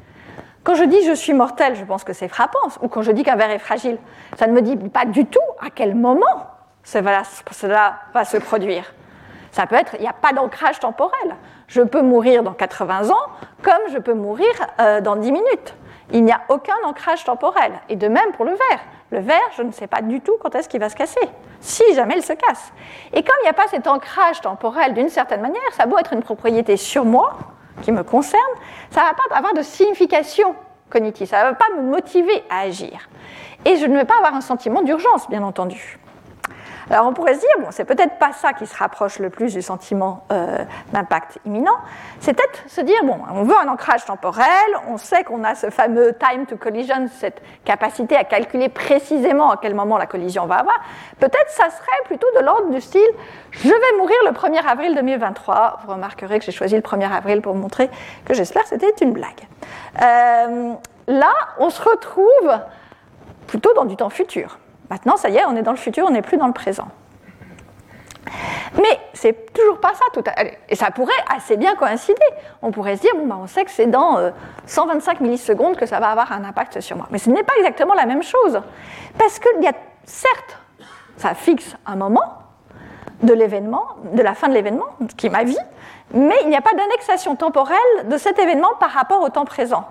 [0.63, 3.24] quand je dis je suis mortel, je pense que c'est frappant, ou quand je dis
[3.24, 3.97] qu'un verre est fragile,
[4.38, 6.47] ça ne me dit pas du tout à quel moment
[6.84, 8.93] cela va se produire.
[9.52, 11.36] Ça peut être, il n'y a pas d'ancrage temporel.
[11.68, 13.26] Je peux mourir dans 80 ans
[13.62, 15.76] comme je peux mourir euh, dans 10 minutes.
[16.12, 17.74] Il n'y a aucun ancrage temporel.
[17.89, 18.80] Et de même pour le verre.
[19.12, 21.30] Le verre, je ne sais pas du tout quand est-ce qu'il va se casser,
[21.62, 22.74] si jamais il se casse.
[23.14, 26.12] Et comme il n'y a pas cet ancrage temporel d'une certaine manière, ça doit être
[26.12, 27.38] une propriété sur moi,
[27.82, 28.41] qui me concerne,
[28.91, 30.56] ça ne va pas avoir de signification
[30.89, 33.10] cognitive, ça ne va pas me motiver à agir.
[33.66, 36.00] Et je ne vais pas avoir un sentiment d'urgence, bien entendu.
[36.90, 39.54] Alors on pourrait se dire, bon, c'est peut-être pas ça qui se rapproche le plus
[39.54, 40.64] du sentiment euh,
[40.94, 41.78] d'impact imminent,
[42.20, 44.46] c'est peut-être se dire, bon, on veut un ancrage temporel,
[44.88, 49.58] on sait qu'on a ce fameux time to collision, cette capacité à calculer précisément à
[49.58, 50.80] quel moment la collision va avoir,
[51.20, 53.02] peut-être ça serait plutôt de l'ordre du style,
[53.52, 57.42] je vais mourir le 1er avril 2023, vous remarquerez que j'ai choisi le 1er avril
[57.42, 57.90] pour montrer
[58.24, 59.48] que j'espère c'était une blague.
[60.02, 60.74] Euh,
[61.08, 62.60] là, on se retrouve
[63.48, 64.58] plutôt dans du temps futur.
[64.90, 66.88] Maintenant, ça y est, on est dans le futur, on n'est plus dans le présent.
[68.76, 72.22] Mais c'est toujours pas ça tout à Et ça pourrait assez bien coïncider.
[72.62, 74.32] On pourrait se dire, bon, bah, on sait que c'est dans
[74.66, 77.08] 125 euh, millisecondes que ça va avoir un impact sur moi.
[77.10, 78.62] Mais ce n'est pas exactement la même chose.
[79.18, 79.74] Parce qu'il y a,
[80.04, 80.58] certes,
[81.18, 82.44] ça fixe un moment
[83.24, 84.86] de l'événement, de la fin de l'événement,
[85.18, 85.58] qui est ma vie,
[86.14, 89.86] mais il n'y a pas d'annexation temporelle de cet événement par rapport au temps présent.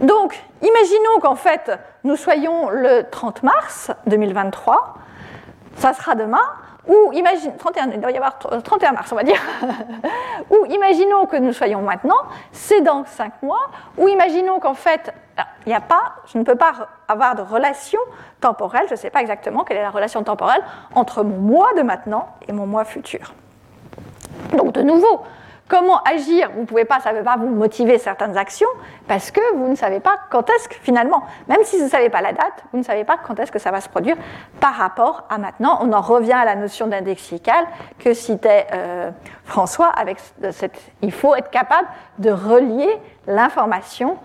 [0.00, 1.70] Donc, imaginons qu'en fait,
[2.04, 4.94] nous soyons le 30 mars 2023,
[5.76, 6.42] ça sera demain,
[6.88, 9.40] ou imagine, 31, il doit y avoir 31 mars, on va dire,
[10.50, 12.16] ou imaginons que nous soyons maintenant,
[12.52, 15.12] c'est dans 5 mois, ou imaginons qu'en fait,
[15.66, 16.72] il n'y a pas, je ne peux pas
[17.06, 18.00] avoir de relation
[18.40, 20.62] temporelle, je ne sais pas exactement quelle est la relation temporelle
[20.94, 23.34] entre mon mois de maintenant et mon mois futur.
[24.56, 25.22] Donc de nouveau,
[25.70, 26.50] comment agir?
[26.54, 28.68] Vous ne pouvez pas, ça ne veut pas vous motiver certaines actions
[29.06, 32.10] parce que vous ne savez pas quand est-ce que finalement, même si vous ne savez
[32.10, 34.16] pas la date, vous ne savez pas quand est-ce que ça va se produire
[34.58, 35.78] par rapport à maintenant.
[35.80, 37.64] On en revient à la notion d'indexical
[37.98, 39.10] que citait euh,
[39.44, 40.18] François avec
[40.50, 42.90] cette, il faut être capable de relier
[43.26, 44.18] l'information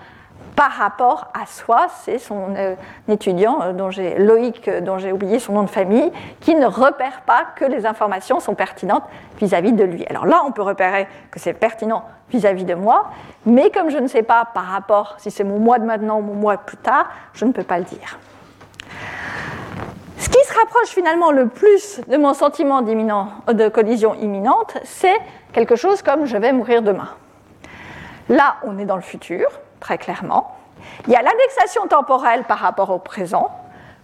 [0.56, 1.88] par rapport à soi.
[2.04, 2.76] C'est son euh,
[3.10, 6.66] étudiant, euh, dont j'ai, Loïc, euh, dont j'ai oublié son nom de famille, qui ne
[6.66, 9.04] repère pas que les informations sont pertinentes
[9.40, 10.06] vis-à-vis de lui.
[10.08, 13.12] Alors là, on peut repérer que c'est pertinent vis-à-vis de moi,
[13.46, 16.22] mais comme je ne sais pas par rapport, si c'est mon moi de maintenant ou
[16.22, 18.18] mon moi plus tard, je ne peux pas le dire.
[20.18, 25.18] Ce qui se rapproche finalement le plus de mon sentiment de collision imminente, c'est
[25.54, 27.10] quelque chose comme je vais mourir demain.
[28.30, 29.48] Là, on est dans le futur,
[29.80, 30.56] très clairement.
[31.08, 33.50] Il y a l'indexation temporelle par rapport au présent,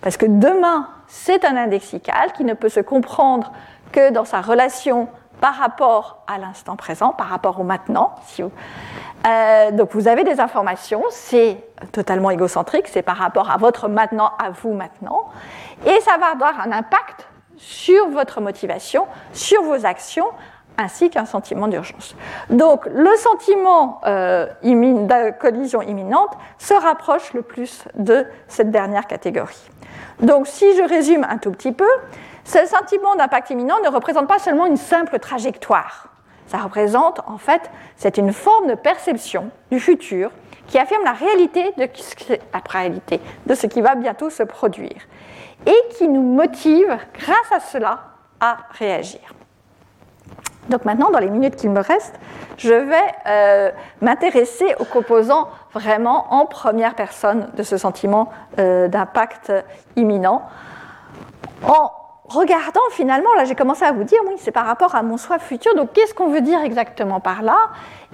[0.01, 3.51] parce que demain, c'est un indexical qui ne peut se comprendre
[3.91, 5.07] que dans sa relation
[5.41, 8.15] par rapport à l'instant présent, par rapport au maintenant.
[9.27, 11.57] Euh, donc vous avez des informations, c'est
[11.91, 15.29] totalement égocentrique, c'est par rapport à votre maintenant, à vous maintenant,
[15.85, 20.27] et ça va avoir un impact sur votre motivation, sur vos actions,
[20.77, 22.15] ainsi qu'un sentiment d'urgence.
[22.49, 29.69] Donc le sentiment euh, de collision imminente se rapproche le plus de cette dernière catégorie.
[30.21, 31.89] Donc si je résume un tout petit peu,
[32.43, 36.07] ce sentiment d'impact imminent ne représente pas seulement une simple trajectoire.
[36.47, 40.31] Ça représente en fait, c'est une forme de perception du futur
[40.67, 41.87] qui affirme la réalité de,
[42.53, 45.01] la réalité de ce qui va bientôt se produire
[45.65, 47.99] et qui nous motive grâce à cela
[48.39, 49.21] à réagir.
[50.71, 52.17] Donc maintenant, dans les minutes qu'il me reste,
[52.57, 52.95] je vais
[53.27, 59.51] euh, m'intéresser aux composants vraiment en première personne de ce sentiment euh, d'impact
[59.97, 60.43] imminent.
[61.67, 61.91] En
[62.23, 65.37] regardant finalement, là j'ai commencé à vous dire, oui, c'est par rapport à mon soi
[65.39, 67.57] futur, donc qu'est-ce qu'on veut dire exactement par là?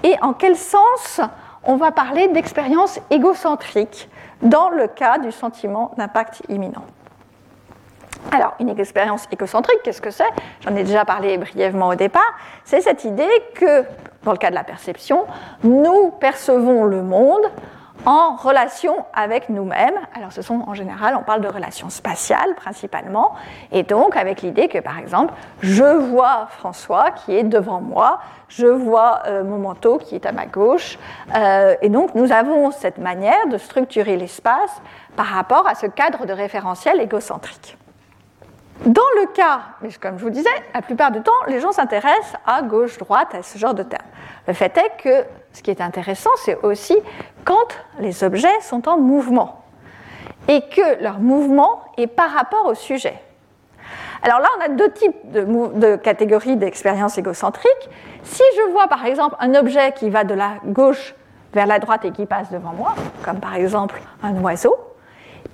[0.04, 1.22] Et en quel sens
[1.64, 4.10] on va parler d'expérience égocentrique
[4.42, 6.86] dans le cas du sentiment d'impact imminent?
[8.32, 10.30] Alors, une expérience écocentrique, qu'est-ce que c'est?
[10.62, 12.34] J'en ai déjà parlé brièvement au départ.
[12.66, 13.84] C'est cette idée que,
[14.24, 15.26] dans le cas de la perception,
[15.64, 17.44] nous percevons le monde
[18.06, 19.96] en relation avec nous-mêmes.
[20.14, 23.34] Alors, ce sont en général, on parle de relations spatiales principalement,
[23.72, 28.20] et donc avec l'idée que, par exemple, je vois François qui est devant moi,
[28.50, 31.00] je vois euh, mon manteau qui est à ma gauche,
[31.36, 34.82] euh, et donc nous avons cette manière de structurer l'espace
[35.16, 37.78] par rapport à ce cadre de référentiel égocentrique.
[38.86, 39.62] Dans le cas,
[40.00, 43.42] comme je vous disais, la plupart du temps, les gens s'intéressent à gauche, droite, à
[43.42, 44.06] ce genre de termes.
[44.48, 46.98] Le fait est que ce qui est intéressant, c'est aussi
[47.44, 47.68] quand
[48.00, 49.64] les objets sont en mouvement
[50.48, 53.20] et que leur mouvement est par rapport au sujet.
[54.22, 55.42] Alors là, on a deux types de,
[55.80, 57.90] de catégories d'expériences égocentriques.
[58.24, 61.16] Si je vois par exemple un objet qui va de la gauche
[61.54, 64.76] vers la droite et qui passe devant moi, comme par exemple un oiseau,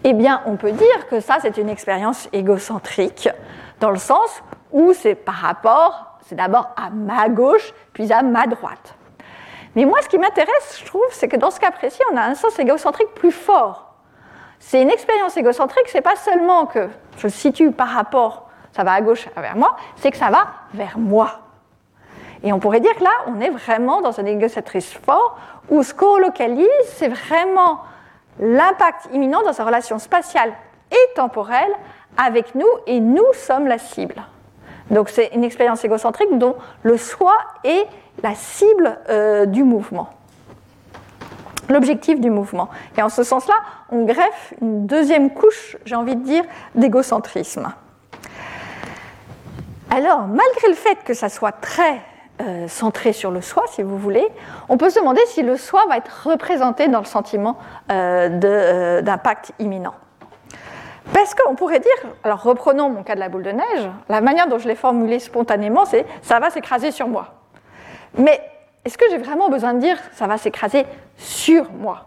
[0.04, 3.30] eh bien, on peut dire que ça, c'est une expérience égocentrique,
[3.80, 8.48] dans le sens où c'est par rapport, c'est d'abord à ma gauche, puis à ma
[8.48, 8.96] droite.
[9.76, 12.22] Mais moi, ce qui m'intéresse, je trouve, c'est que dans ce cas précis, on a
[12.22, 13.94] un sens égocentrique plus fort.
[14.60, 16.88] C'est une expérience égocentrique, c'est pas seulement que
[17.18, 20.98] je situe par rapport, ça va à gauche vers moi, c'est que ça va vers
[20.98, 21.40] moi.
[22.44, 25.38] Et on pourrait dire que là, on est vraiment dans un égocentrisme fort,
[25.70, 27.80] où ce qu'on localise, c'est vraiment
[28.40, 30.54] l'impact imminent dans sa relation spatiale
[30.92, 31.72] et temporelle
[32.18, 34.16] avec nous et nous sommes la cible.
[34.92, 37.86] Donc c'est une expérience égocentrique dont le soi est
[38.22, 40.10] la cible euh, du mouvement,
[41.70, 42.70] l'objectif du mouvement.
[42.98, 43.56] Et en ce sens-là,
[43.90, 46.44] on greffe une deuxième couche, j'ai envie de dire,
[46.76, 47.74] d'égocentrisme.
[49.90, 52.02] Alors, malgré le fait que ça soit très
[52.42, 54.28] euh, centré sur le soi, si vous voulez,
[54.68, 57.58] on peut se demander si le soi va être représenté dans le sentiment
[57.92, 59.94] euh, euh, d'impact imminent.
[61.14, 64.48] Parce qu'on pourrait dire, alors reprenons mon cas de la boule de neige, la manière
[64.48, 67.36] dont je l'ai formulé spontanément, c'est ça va s'écraser sur moi.
[68.18, 68.42] Mais
[68.84, 72.06] est-ce que j'ai vraiment besoin de dire ça va s'écraser sur moi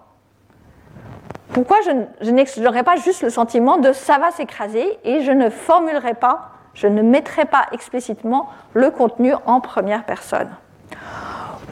[1.53, 6.15] Pourquoi je n'aurais pas juste le sentiment de ça va s'écraser et je ne formulerai
[6.15, 10.55] pas je ne mettrai pas explicitement le contenu en première personne.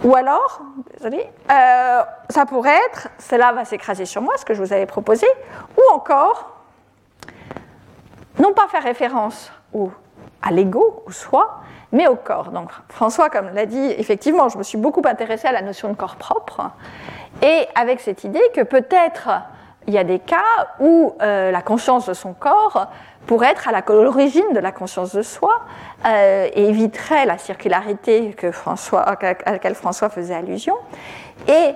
[0.02, 0.60] Ou alors,
[0.94, 4.86] désolé, euh, ça pourrait être cela va s'écraser sur moi, ce que je vous avais
[4.86, 5.26] proposé,
[5.76, 6.56] ou encore,
[8.38, 9.90] non pas faire référence au,
[10.42, 11.60] à l'ego, au soi,
[11.92, 12.50] mais au corps.
[12.50, 15.94] Donc François, comme l'a dit, effectivement, je me suis beaucoup intéressée à la notion de
[15.94, 16.70] corps propre,
[17.42, 19.28] et avec cette idée que peut-être
[19.86, 22.88] il y a des cas où euh, la conscience de son corps
[23.26, 25.60] pourrait être à l'origine de la conscience de soi
[26.04, 28.34] euh, et éviterait la circularité
[28.92, 30.76] à laquelle François faisait allusion.
[31.48, 31.74] Et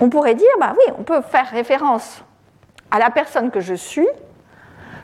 [0.00, 2.22] on pourrait dire, bah oui, on peut faire référence
[2.90, 4.06] à la personne que je suis,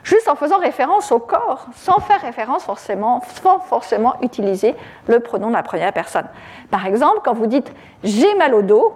[0.03, 4.75] juste en faisant référence au corps, sans faire référence forcément, sans forcément utiliser
[5.07, 6.27] le pronom de la première personne.
[6.69, 7.71] Par exemple, quand vous dites
[8.03, 8.93] j'ai mal au dos,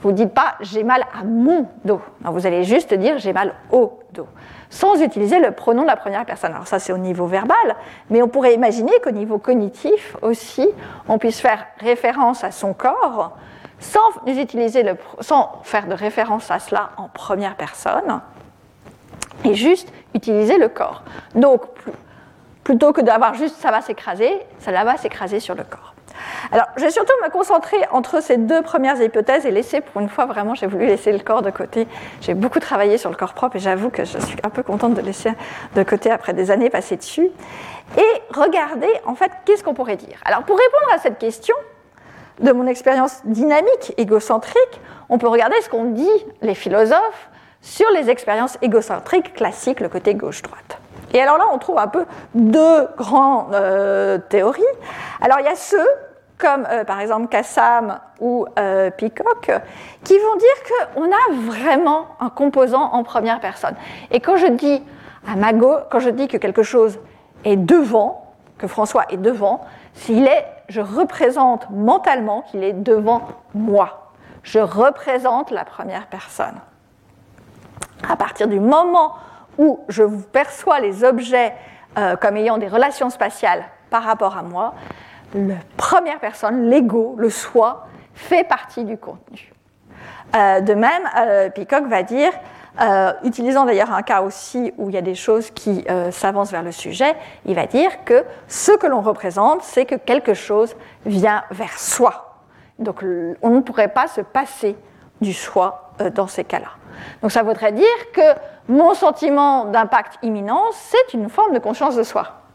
[0.00, 2.00] vous ne dites pas j'ai mal à mon dos.
[2.22, 4.28] vous allez juste dire j'ai mal au dos,
[4.70, 6.52] sans utiliser le pronom de la première personne.
[6.52, 7.76] Alors ça c'est au niveau verbal,
[8.10, 10.68] mais on pourrait imaginer qu'au niveau cognitif aussi,
[11.08, 13.36] on puisse faire référence à son corps
[13.78, 18.20] sans, utiliser le, sans faire de référence à cela en première personne,
[19.44, 21.02] et juste utiliser le corps.
[21.34, 21.62] Donc
[22.64, 25.95] plutôt que d'avoir juste ça va s'écraser, ça va s'écraser sur le corps.
[26.52, 30.08] Alors, je vais surtout me concentrer entre ces deux premières hypothèses et laisser, pour une
[30.08, 31.88] fois, vraiment, j'ai voulu laisser le corps de côté.
[32.20, 34.94] J'ai beaucoup travaillé sur le corps propre et j'avoue que je suis un peu contente
[34.94, 35.32] de laisser
[35.74, 37.28] de côté après des années passées dessus.
[37.96, 40.18] Et regarder, en fait, qu'est-ce qu'on pourrait dire?
[40.24, 41.54] Alors, pour répondre à cette question,
[42.40, 46.08] de mon expérience dynamique, égocentrique, on peut regarder ce qu'ont dit
[46.42, 47.30] les philosophes
[47.62, 50.78] sur les expériences égocentriques classiques, le côté gauche-droite.
[51.14, 52.04] Et alors là, on trouve un peu
[52.34, 54.62] deux grandes euh, théories.
[55.20, 55.88] Alors il y a ceux,
[56.38, 59.50] comme euh, par exemple Kassam ou euh, Peacock,
[60.04, 63.74] qui vont dire qu'on a vraiment un composant en première personne.
[64.10, 64.82] Et quand je dis
[65.26, 66.98] à Mago, quand je dis que quelque chose
[67.44, 69.64] est devant, que François est devant,
[69.94, 73.22] s'il est, je représente mentalement qu'il est devant
[73.54, 74.12] moi.
[74.42, 76.54] Je représente la première personne.
[78.08, 79.14] À partir du moment
[79.58, 81.54] où je perçois les objets
[81.98, 84.74] euh, comme ayant des relations spatiales par rapport à moi,
[85.34, 89.52] la première personne, l'ego, le soi, fait partie du contenu.
[90.34, 92.32] Euh, de même, euh, Peacock va dire,
[93.24, 96.72] utilisant d'ailleurs un cas aussi où il y a des choses qui s'avancent vers le
[96.72, 97.16] sujet,
[97.46, 102.42] il va dire que ce que l'on représente, c'est que quelque chose vient vers soi.
[102.78, 103.02] Donc
[103.40, 104.76] on ne pourrait pas se passer
[105.22, 106.68] du soi dans ces cas-là.
[107.22, 108.34] Donc ça voudrait dire que
[108.68, 112.45] mon sentiment d'impact imminent, c'est une forme de conscience de soi.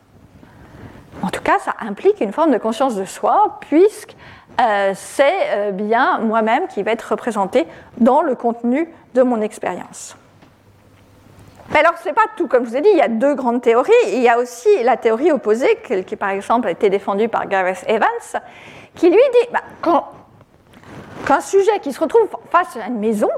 [1.22, 4.16] En tout cas, ça implique une forme de conscience de soi, puisque
[4.60, 7.68] euh, c'est euh, bien moi-même qui va être représenté
[7.98, 10.16] dans le contenu de mon expérience.
[11.74, 12.48] Alors, ce n'est pas tout.
[12.48, 13.92] Comme je vous ai dit, il y a deux grandes théories.
[14.08, 17.86] Il y a aussi la théorie opposée, qui, par exemple a été défendue par Gareth
[17.88, 18.42] Evans,
[18.96, 19.62] qui lui dit bah,
[21.26, 23.30] qu'un sujet qui se retrouve face à une maison,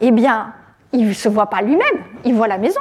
[0.00, 0.54] eh bien,
[0.92, 2.80] il ne se voit pas lui-même, il voit la maison.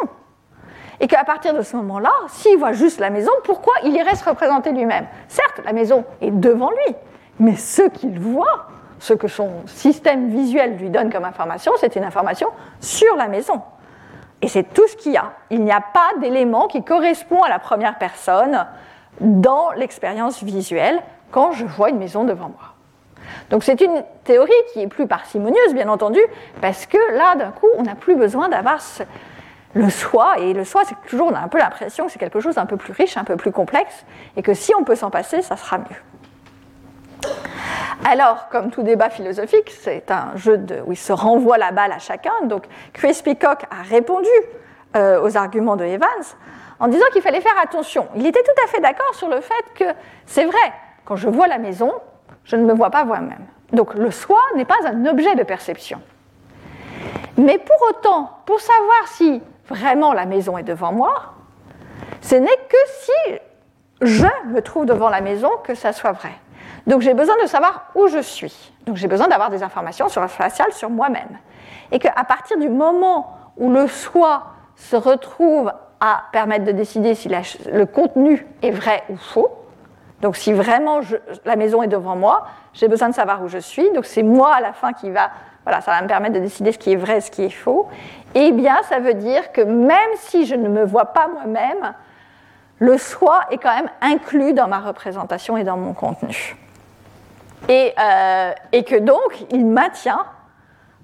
[1.02, 4.24] Et qu'à partir de ce moment-là, s'il voit juste la maison, pourquoi il irait se
[4.24, 5.08] représenter lui-même?
[5.28, 6.96] Certes, la maison est devant lui,
[7.40, 8.68] mais ce qu'il voit,
[9.00, 12.50] ce que son système visuel lui donne comme information, c'est une information
[12.80, 13.64] sur la maison.
[14.44, 15.32] Et c'est tout ce qu'il y a.
[15.50, 18.68] Il n'y a pas d'élément qui correspond à la première personne
[19.20, 21.00] dans l'expérience visuelle
[21.32, 22.76] quand je vois une maison devant moi.
[23.50, 26.20] Donc c'est une théorie qui est plus parcimonieuse, bien entendu,
[26.62, 28.80] parce que là, d'un coup, on n'a plus besoin d'avoir
[29.74, 32.40] le soi, et le soi, c'est toujours, on a un peu l'impression que c'est quelque
[32.40, 34.06] chose d'un peu plus riche, un peu plus complexe,
[34.36, 37.32] et que si on peut s'en passer, ça sera mieux.
[38.04, 42.00] Alors, comme tout débat philosophique, c'est un jeu où il se renvoie la balle à
[42.00, 42.34] chacun.
[42.46, 44.30] Donc, Chris Peacock a répondu
[44.96, 46.08] euh, aux arguments de Evans
[46.80, 48.08] en disant qu'il fallait faire attention.
[48.16, 49.86] Il était tout à fait d'accord sur le fait que
[50.26, 50.74] c'est vrai,
[51.06, 51.94] quand je vois la maison,
[52.44, 53.46] je ne me vois pas moi-même.
[53.72, 56.02] Donc le soi n'est pas un objet de perception.
[57.38, 59.42] Mais pour autant, pour savoir si
[59.72, 61.34] vraiment la maison est devant moi,
[62.22, 63.40] ce n'est que si
[64.02, 66.34] je me trouve devant la maison que ça soit vrai.
[66.88, 68.74] Donc j'ai besoin de savoir où je suis.
[68.86, 71.40] Donc j'ai besoin d'avoir des informations sur la spatiale sur moi-même.
[71.92, 74.44] Et qu'à partir du moment où le soi
[74.76, 79.50] se retrouve à permettre de décider si le contenu est vrai ou faux,
[80.22, 81.02] donc si vraiment
[81.46, 83.92] la maison est devant moi, j'ai besoin de savoir où je suis.
[83.92, 85.32] Donc c'est moi à la fin qui va,
[85.64, 87.50] voilà, ça va me permettre de décider ce qui est vrai et ce qui est
[87.50, 87.88] faux.
[88.34, 91.94] Eh bien, ça veut dire que même si je ne me vois pas moi-même,
[92.80, 96.56] le soi est quand même inclus dans ma représentation et dans mon contenu.
[97.70, 100.26] Et, euh, que donc, il maintient,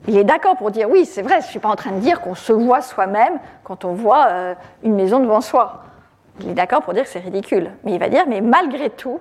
[0.08, 2.00] il est d'accord pour dire oui, c'est vrai, je ne suis pas en train de
[2.00, 5.84] dire qu'on se voit soi-même quand on voit euh, une maison devant soi.
[6.40, 7.72] Il est d'accord pour dire que c'est ridicule.
[7.84, 9.20] Mais il va dire, mais malgré tout,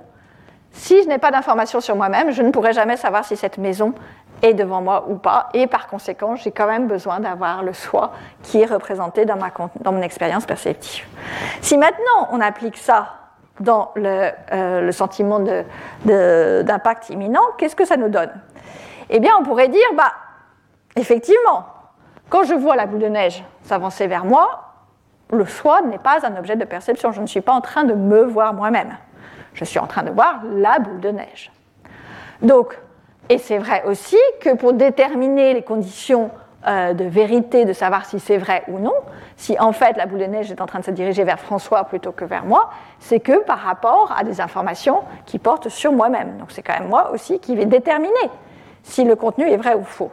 [0.73, 3.95] si je n'ai pas d'informations sur moi-même, je ne pourrai jamais savoir si cette maison
[4.43, 5.49] est devant moi ou pas.
[5.55, 8.13] Et par conséquent, j'ai quand même besoin d'avoir le soi
[8.43, 9.51] qui est représenté dans, ma,
[9.85, 11.05] mon expérience perceptive.
[11.61, 13.15] Si maintenant on applique ça
[13.61, 15.41] dans le, euh, sentiment
[16.05, 18.33] d'impact imminent, qu'est-ce que ça nous donne?
[19.09, 20.13] Eh bien, on pourrait dire, bah,
[20.97, 21.65] effectivement,
[22.29, 24.63] quand je vois la boule de neige s'avancer vers moi,
[25.33, 27.13] le soi n'est pas un objet de perception.
[27.13, 28.97] Je ne suis pas en train de me voir moi-même.
[29.55, 31.51] Je suis en train de voir la boule de neige.
[32.43, 32.79] Donc,
[33.29, 36.31] et c'est vrai aussi que pour déterminer les conditions
[36.67, 38.95] euh, de vérité, de savoir si c'est vrai ou non,
[39.37, 41.85] si en fait la boule de neige est en train de se diriger vers François
[41.85, 46.39] plutôt que vers moi, c'est que par rapport à des informations qui portent sur moi-même.
[46.39, 48.31] Donc c'est quand même moi aussi qui vais déterminer
[48.83, 50.11] si le contenu est vrai ou faux.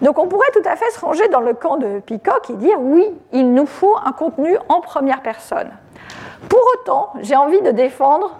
[0.00, 2.78] Donc on pourrait tout à fait se ranger dans le camp de Peacock et dire
[2.80, 5.70] oui, il nous faut un contenu en première personne.
[6.48, 8.36] Pour autant, j'ai envie de défendre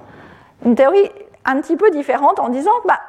[0.65, 1.11] une théorie
[1.45, 3.01] un petit peu différente en disant bah,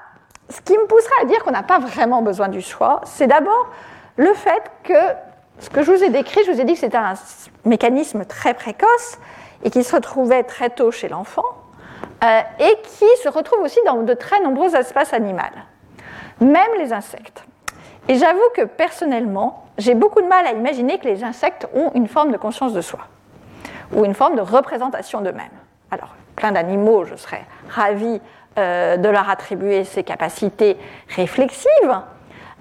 [0.49, 3.69] ce qui me pousserait à dire qu'on n'a pas vraiment besoin du soi, c'est d'abord
[4.17, 4.93] le fait que
[5.59, 7.13] ce que je vous ai décrit, je vous ai dit que c'était un
[7.65, 9.17] mécanisme très précoce
[9.63, 11.45] et qui se retrouvait très tôt chez l'enfant
[12.23, 15.39] euh, et qui se retrouve aussi dans de très nombreux espaces animaux,
[16.39, 17.43] même les insectes.
[18.07, 22.07] Et j'avoue que personnellement, j'ai beaucoup de mal à imaginer que les insectes ont une
[22.07, 23.01] forme de conscience de soi
[23.93, 25.47] ou une forme de représentation d'eux-mêmes.
[25.91, 28.21] Alors, plein d'animaux, je serais ravie
[28.57, 30.75] euh, de leur attribuer ces capacités
[31.15, 32.01] réflexives.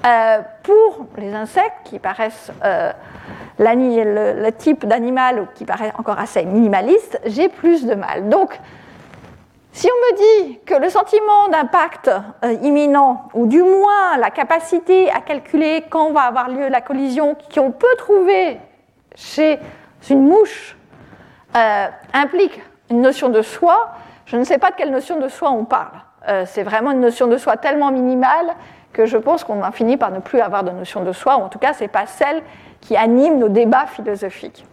[0.06, 2.92] Euh, pour les insectes qui paraissent euh,
[3.58, 8.28] le, type d'animal qui paraît encore assez minimaliste, j'ai plus de mal.
[8.28, 8.60] Donc,
[9.72, 12.10] si on me dit que le sentiment d'impact
[12.62, 17.72] imminent, ou du moins la capacité à calculer quand va avoir lieu la collision, qu'on
[17.72, 18.60] peut trouver
[19.16, 19.58] chez
[20.10, 20.76] une mouche,
[22.12, 22.60] implique
[22.90, 23.94] une notion de soi,
[24.28, 26.00] je ne sais pas de quelle notion de soi on parle.
[26.28, 28.54] Euh, c'est vraiment une notion de soi tellement minimale
[28.92, 31.42] que je pense qu'on a fini par ne plus avoir de notion de soi, ou
[31.42, 32.42] en tout cas, ce n'est pas celle
[32.80, 34.66] qui anime nos débats philosophiques.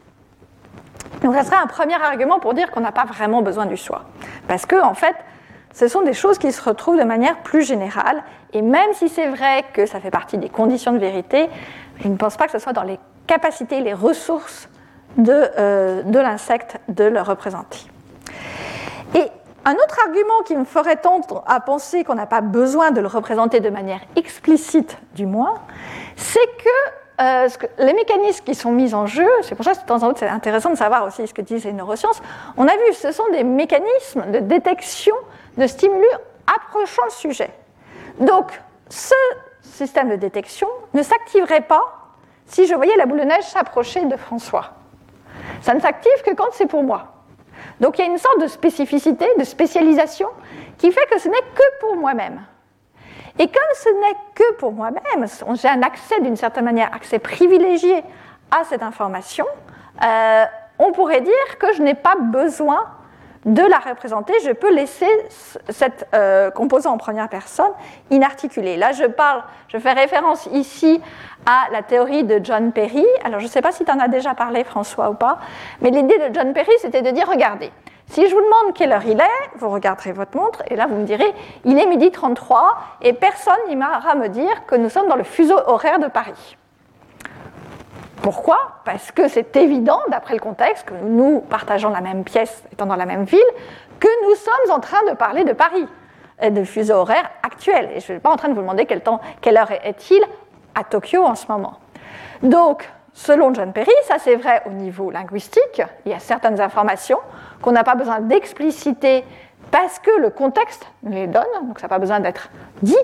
[1.24, 4.04] Donc, ça serait un premier argument pour dire qu'on n'a pas vraiment besoin du soi.
[4.48, 5.16] Parce que, en fait,
[5.74, 9.28] ce sont des choses qui se retrouvent de manière plus générale, et même si c'est
[9.28, 11.50] vrai que ça fait partie des conditions de vérité,
[12.02, 14.70] je ne pense pas que ce soit dans les capacités, les ressources
[15.18, 17.80] de, euh, de l'insecte de le représenter.
[19.14, 19.32] Et
[19.66, 23.08] un autre argument qui me ferait tendre à penser qu'on n'a pas besoin de le
[23.08, 25.56] représenter de manière explicite, du moins,
[26.16, 27.50] c'est que, euh,
[27.80, 30.20] les mécanismes qui sont mis en jeu, c'est pour ça que de temps en temps
[30.20, 32.22] c'est intéressant de savoir aussi ce que disent les neurosciences,
[32.58, 35.16] on a vu, ce sont des mécanismes de détection
[35.58, 36.06] de stimulus
[36.56, 37.50] approchant le sujet.
[38.20, 39.16] Donc, ce
[39.62, 41.82] système de détection ne s'activerait pas
[42.46, 44.74] si je voyais la boule de neige s'approcher de François.
[45.62, 47.15] Ça ne s'active que quand c'est pour moi.
[47.80, 50.30] Donc il y a une sorte de spécificité, de spécialisation,
[50.78, 52.42] qui fait que ce n'est que pour moi-même.
[53.38, 58.04] Et comme ce n'est que pour moi-même, j'ai un accès d'une certaine manière, accès privilégié
[58.52, 59.46] à cette information,
[60.04, 60.46] euh,
[60.80, 62.86] on pourrait dire que je n'ai pas besoin
[63.46, 65.08] de la représenter, je peux laisser
[65.70, 67.72] cette euh, composant en première personne
[68.10, 68.76] inarticulée.
[68.76, 71.00] Là, je parle, je fais référence ici
[71.46, 73.06] à la théorie de John Perry.
[73.24, 75.38] Alors, je ne sais pas si tu en as déjà parlé, François, ou pas,
[75.82, 77.72] mais l'idée de John Perry, c'était de dire, regardez,
[78.08, 80.96] si je vous demande quelle heure il est, vous regarderez votre montre, et là, vous
[80.96, 81.32] me direz,
[81.66, 85.58] il est midi 33, et personne n'ira me dire que nous sommes dans le fuseau
[85.68, 86.58] horaire de Paris.
[88.22, 88.58] Pourquoi?
[88.86, 92.96] Parce que c'est évident, d'après le contexte, que nous partageons la même pièce, étant dans
[92.96, 93.40] la même ville,
[94.00, 95.88] que nous sommes en train de parler de Paris,
[96.42, 97.86] et de fuseau horaire actuel.
[97.86, 100.22] Et je ne suis pas en train de vous demander quel temps, quelle heure est-il
[100.74, 101.76] à Tokyo en ce moment.
[102.44, 107.20] Donc, selon John Perry, ça c'est vrai au niveau linguistique, il y a certaines informations
[107.62, 109.24] qu'on n'a pas besoin d'expliciter
[109.72, 112.50] parce que le contexte les donne, donc ça n'a pas besoin d'être
[112.82, 112.98] dit,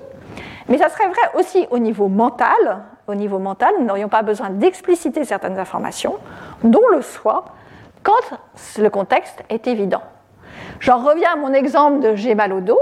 [0.68, 4.50] mais ça serait vrai aussi au niveau mental, au niveau mental, nous n'aurions pas besoin
[4.50, 6.16] d'expliciter certaines informations,
[6.64, 7.46] dont le soi,
[8.04, 8.38] quand
[8.78, 10.02] le contexte est évident.
[10.80, 12.80] J'en reviens à mon exemple de j'ai mal au dos.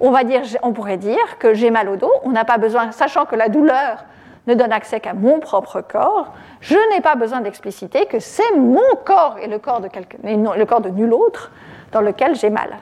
[0.00, 2.92] On, va dire, on pourrait dire que j'ai mal au dos, on n'a pas besoin,
[2.92, 4.04] sachant que la douleur
[4.46, 8.94] ne donne accès qu'à mon propre corps, je n'ai pas besoin d'expliciter que c'est mon
[9.04, 9.88] corps et le corps de,
[10.22, 11.50] le corps de nul autre
[11.92, 12.76] dans lequel j'ai mal.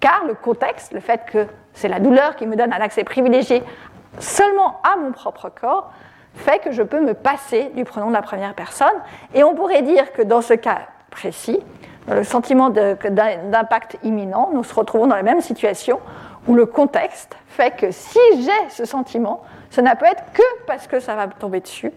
[0.00, 3.62] Car le contexte, le fait que c'est la douleur qui me donne un accès privilégié
[4.18, 5.92] seulement à mon propre corps,
[6.34, 8.94] fait que je peux me passer du pronom de la première personne.
[9.34, 11.60] Et on pourrait dire que dans ce cas précis,
[12.08, 16.00] le sentiment d'impact imminent, nous se retrouvons dans la même situation
[16.48, 20.86] où le contexte fait que si j'ai ce sentiment, ça ne peut être que parce
[20.86, 21.92] que ça va me tomber dessus.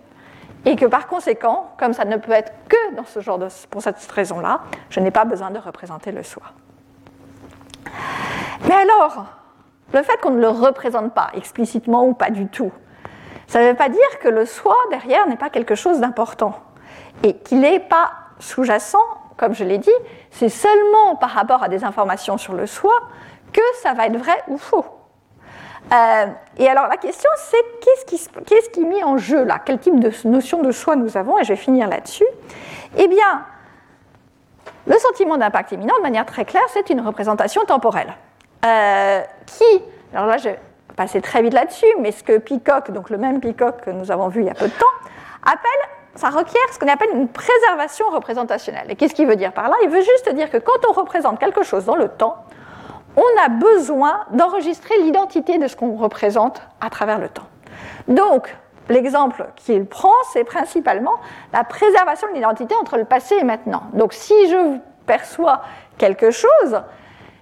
[0.65, 3.81] Et que par conséquent, comme ça ne peut être que dans ce genre de, pour
[3.81, 6.43] cette raison-là, je n'ai pas besoin de représenter le soi.
[8.67, 9.25] Mais alors,
[9.93, 12.71] le fait qu'on ne le représente pas explicitement ou pas du tout,
[13.47, 16.59] ça ne veut pas dire que le soi derrière n'est pas quelque chose d'important
[17.23, 19.03] et qu'il n'est pas sous-jacent,
[19.37, 19.89] comme je l'ai dit,
[20.31, 22.93] c'est seulement par rapport à des informations sur le soi
[23.53, 24.85] que ça va être vrai ou faux.
[25.93, 26.25] Euh,
[26.57, 29.59] et alors la question c'est qu'est-ce qui est mis en jeu là?
[29.63, 31.37] Quel type de notion de soi nous avons?
[31.37, 32.25] Et je vais finir là-dessus.
[32.97, 33.45] Eh bien,
[34.87, 38.13] le sentiment d'impact imminent, de manière très claire, c'est une représentation temporelle.
[38.65, 39.83] Euh, qui,
[40.13, 40.59] alors là je vais
[40.95, 44.27] passer très vite là-dessus, mais ce que Peacock, donc le même Peacock que nous avons
[44.29, 44.85] vu il y a peu de temps,
[45.43, 48.89] appelle, ça requiert ce qu'on appelle une préservation représentationnelle.
[48.89, 49.75] Et qu'est-ce qu'il veut dire par là?
[49.83, 52.37] Il veut juste dire que quand on représente quelque chose dans le temps,
[53.17, 57.47] on a besoin d'enregistrer l'identité de ce qu'on représente à travers le temps.
[58.07, 58.55] Donc,
[58.89, 61.15] l'exemple qu'il prend, c'est principalement
[61.53, 63.83] la préservation de l'identité entre le passé et maintenant.
[63.93, 65.61] Donc, si je perçois
[65.97, 66.81] quelque chose,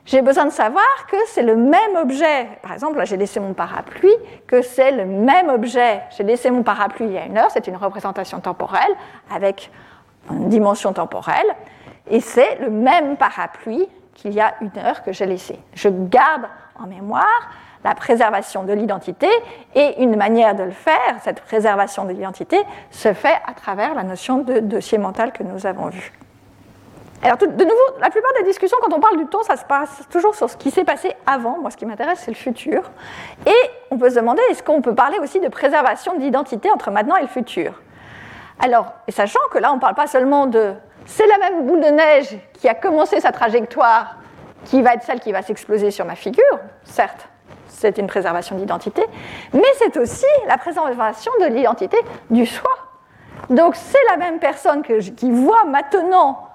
[0.06, 2.48] j'ai besoin de savoir que c'est le même objet.
[2.62, 4.14] Par exemple, là, j'ai laissé mon parapluie,
[4.48, 6.02] que c'est le même objet.
[6.16, 8.92] J'ai laissé mon parapluie il y a une heure, c'est une représentation temporelle
[9.32, 9.72] avec
[10.30, 11.48] une dimension temporelle,
[12.10, 15.58] et c'est le même parapluie qu'il y a une heure que j'ai laissé.
[15.74, 17.52] Je garde en mémoire
[17.84, 19.28] la préservation de l'identité
[19.76, 22.58] et une manière de le faire, cette préservation de l'identité,
[22.92, 26.12] se fait à travers la notion de dossier mental que nous avons vu.
[27.24, 30.04] Alors, de nouveau, la plupart des discussions, quand on parle du temps, ça se passe
[30.12, 31.58] toujours sur ce qui s'est passé avant.
[31.58, 32.92] Moi, ce qui m'intéresse, c'est le futur.
[33.46, 36.92] Et on peut se demander, est-ce qu'on peut parler aussi de préservation de l'identité entre
[36.92, 37.82] maintenant et le futur?
[38.60, 40.74] Alors, et sachant que là, on ne parle pas seulement de
[41.06, 44.18] c'est la même boule de neige qui a commencé sa trajectoire
[44.66, 47.28] qui va être celle qui va s'exploser sur ma figure, certes,
[47.68, 49.04] c'est une préservation d'identité,
[49.54, 51.98] mais c'est aussi la préservation de l'identité
[52.30, 52.72] du soi.
[53.50, 56.53] Donc c'est la même personne qui voit maintenant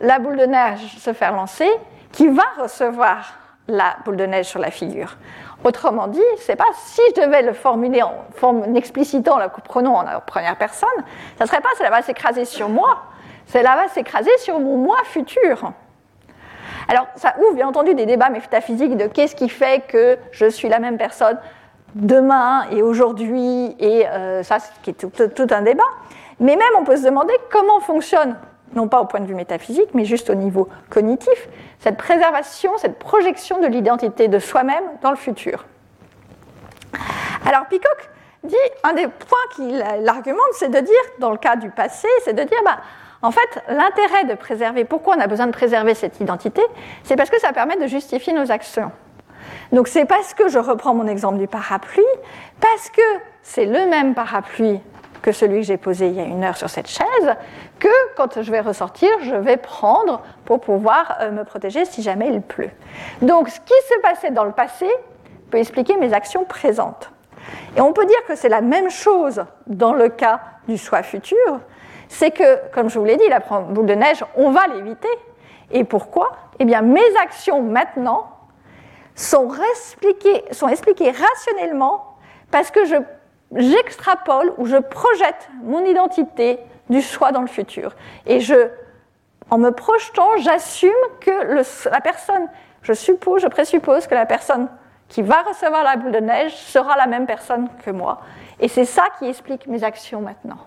[0.00, 1.70] la boule de neige se faire lancer
[2.12, 3.34] qui va recevoir
[3.68, 5.16] la boule de neige sur la figure.
[5.64, 10.04] Autrement dit, c'est pas si je devais le formuler en, forme, explicitant, le prenons en
[10.26, 10.88] première personne,
[11.38, 12.98] ça serait pas ça va s'écraser sur moi,
[13.46, 15.72] cela va s'écraser sur mon moi futur.
[16.88, 20.68] Alors, ça ouvre bien entendu des débats métaphysiques de qu'est-ce qui fait que je suis
[20.68, 21.38] la même personne
[21.94, 25.82] demain et aujourd'hui, et euh, ça, c'est tout, un débat.
[26.38, 28.36] Mais même, on peut se demander comment fonctionne,
[28.76, 31.48] non pas au point de vue métaphysique, mais juste au niveau cognitif,
[31.80, 35.64] cette préservation, cette projection de l'identité de soi-même dans le futur.
[37.44, 38.10] Alors, Peacock
[38.44, 38.54] dit,
[38.84, 42.42] un des points qu'il argumente, c'est de dire, dans le cas du passé, c'est de
[42.42, 42.78] dire, bah,
[43.22, 46.62] en fait, l'intérêt de préserver, pourquoi on a besoin de préserver cette identité,
[47.02, 48.92] c'est parce que ça permet de justifier nos actions.
[49.72, 52.02] Donc c'est parce que je reprends mon exemple du parapluie,
[52.60, 53.02] parce que
[53.42, 54.80] c'est le même parapluie
[55.22, 57.34] que celui que j'ai posé il y a une heure sur cette chaise,
[57.78, 62.28] que quand je vais ressortir, je vais prendre pour pouvoir euh, me protéger si jamais
[62.28, 62.70] il pleut.
[63.22, 64.88] Donc ce qui s'est passé dans le passé
[65.50, 67.10] peut expliquer mes actions présentes.
[67.76, 71.60] Et on peut dire que c'est la même chose dans le cas du soi futur,
[72.08, 75.08] c'est que, comme je vous l'ai dit, la boule de neige, on va l'éviter.
[75.70, 76.32] Et pourquoi?
[76.58, 78.30] Eh bien, mes actions maintenant
[79.14, 79.50] sont
[80.68, 82.16] expliquées rationnellement
[82.50, 82.80] parce que
[83.52, 86.60] j'extrapole ou je projette mon identité
[86.90, 87.94] du soi dans le futur.
[88.26, 88.68] Et je,
[89.50, 92.48] en me projetant, j'assume que la personne,
[92.82, 94.68] je suppose, je présuppose que la personne
[95.08, 98.20] qui va recevoir la boule de neige sera la même personne que moi.
[98.60, 100.58] Et c'est ça qui explique mes actions maintenant.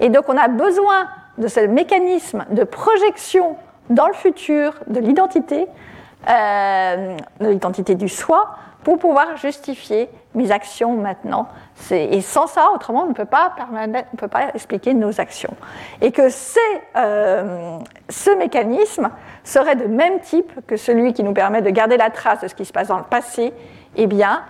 [0.00, 3.56] Et donc on a besoin de ce mécanisme de projection
[3.90, 5.66] dans le futur de l'identité,
[6.28, 11.48] euh, de l'identité du soi, pour pouvoir justifier mes actions maintenant.
[11.90, 13.52] Et sans ça, autrement, on ne peut pas,
[14.54, 15.54] expliquer nos actions.
[16.00, 16.28] Et que
[16.96, 17.78] euh,
[18.08, 19.10] ce mécanisme
[19.44, 22.54] serait de même type que celui qui nous permet de garder la trace de ce
[22.54, 23.52] qui se passe dans le passé,
[23.96, 24.42] eh bien,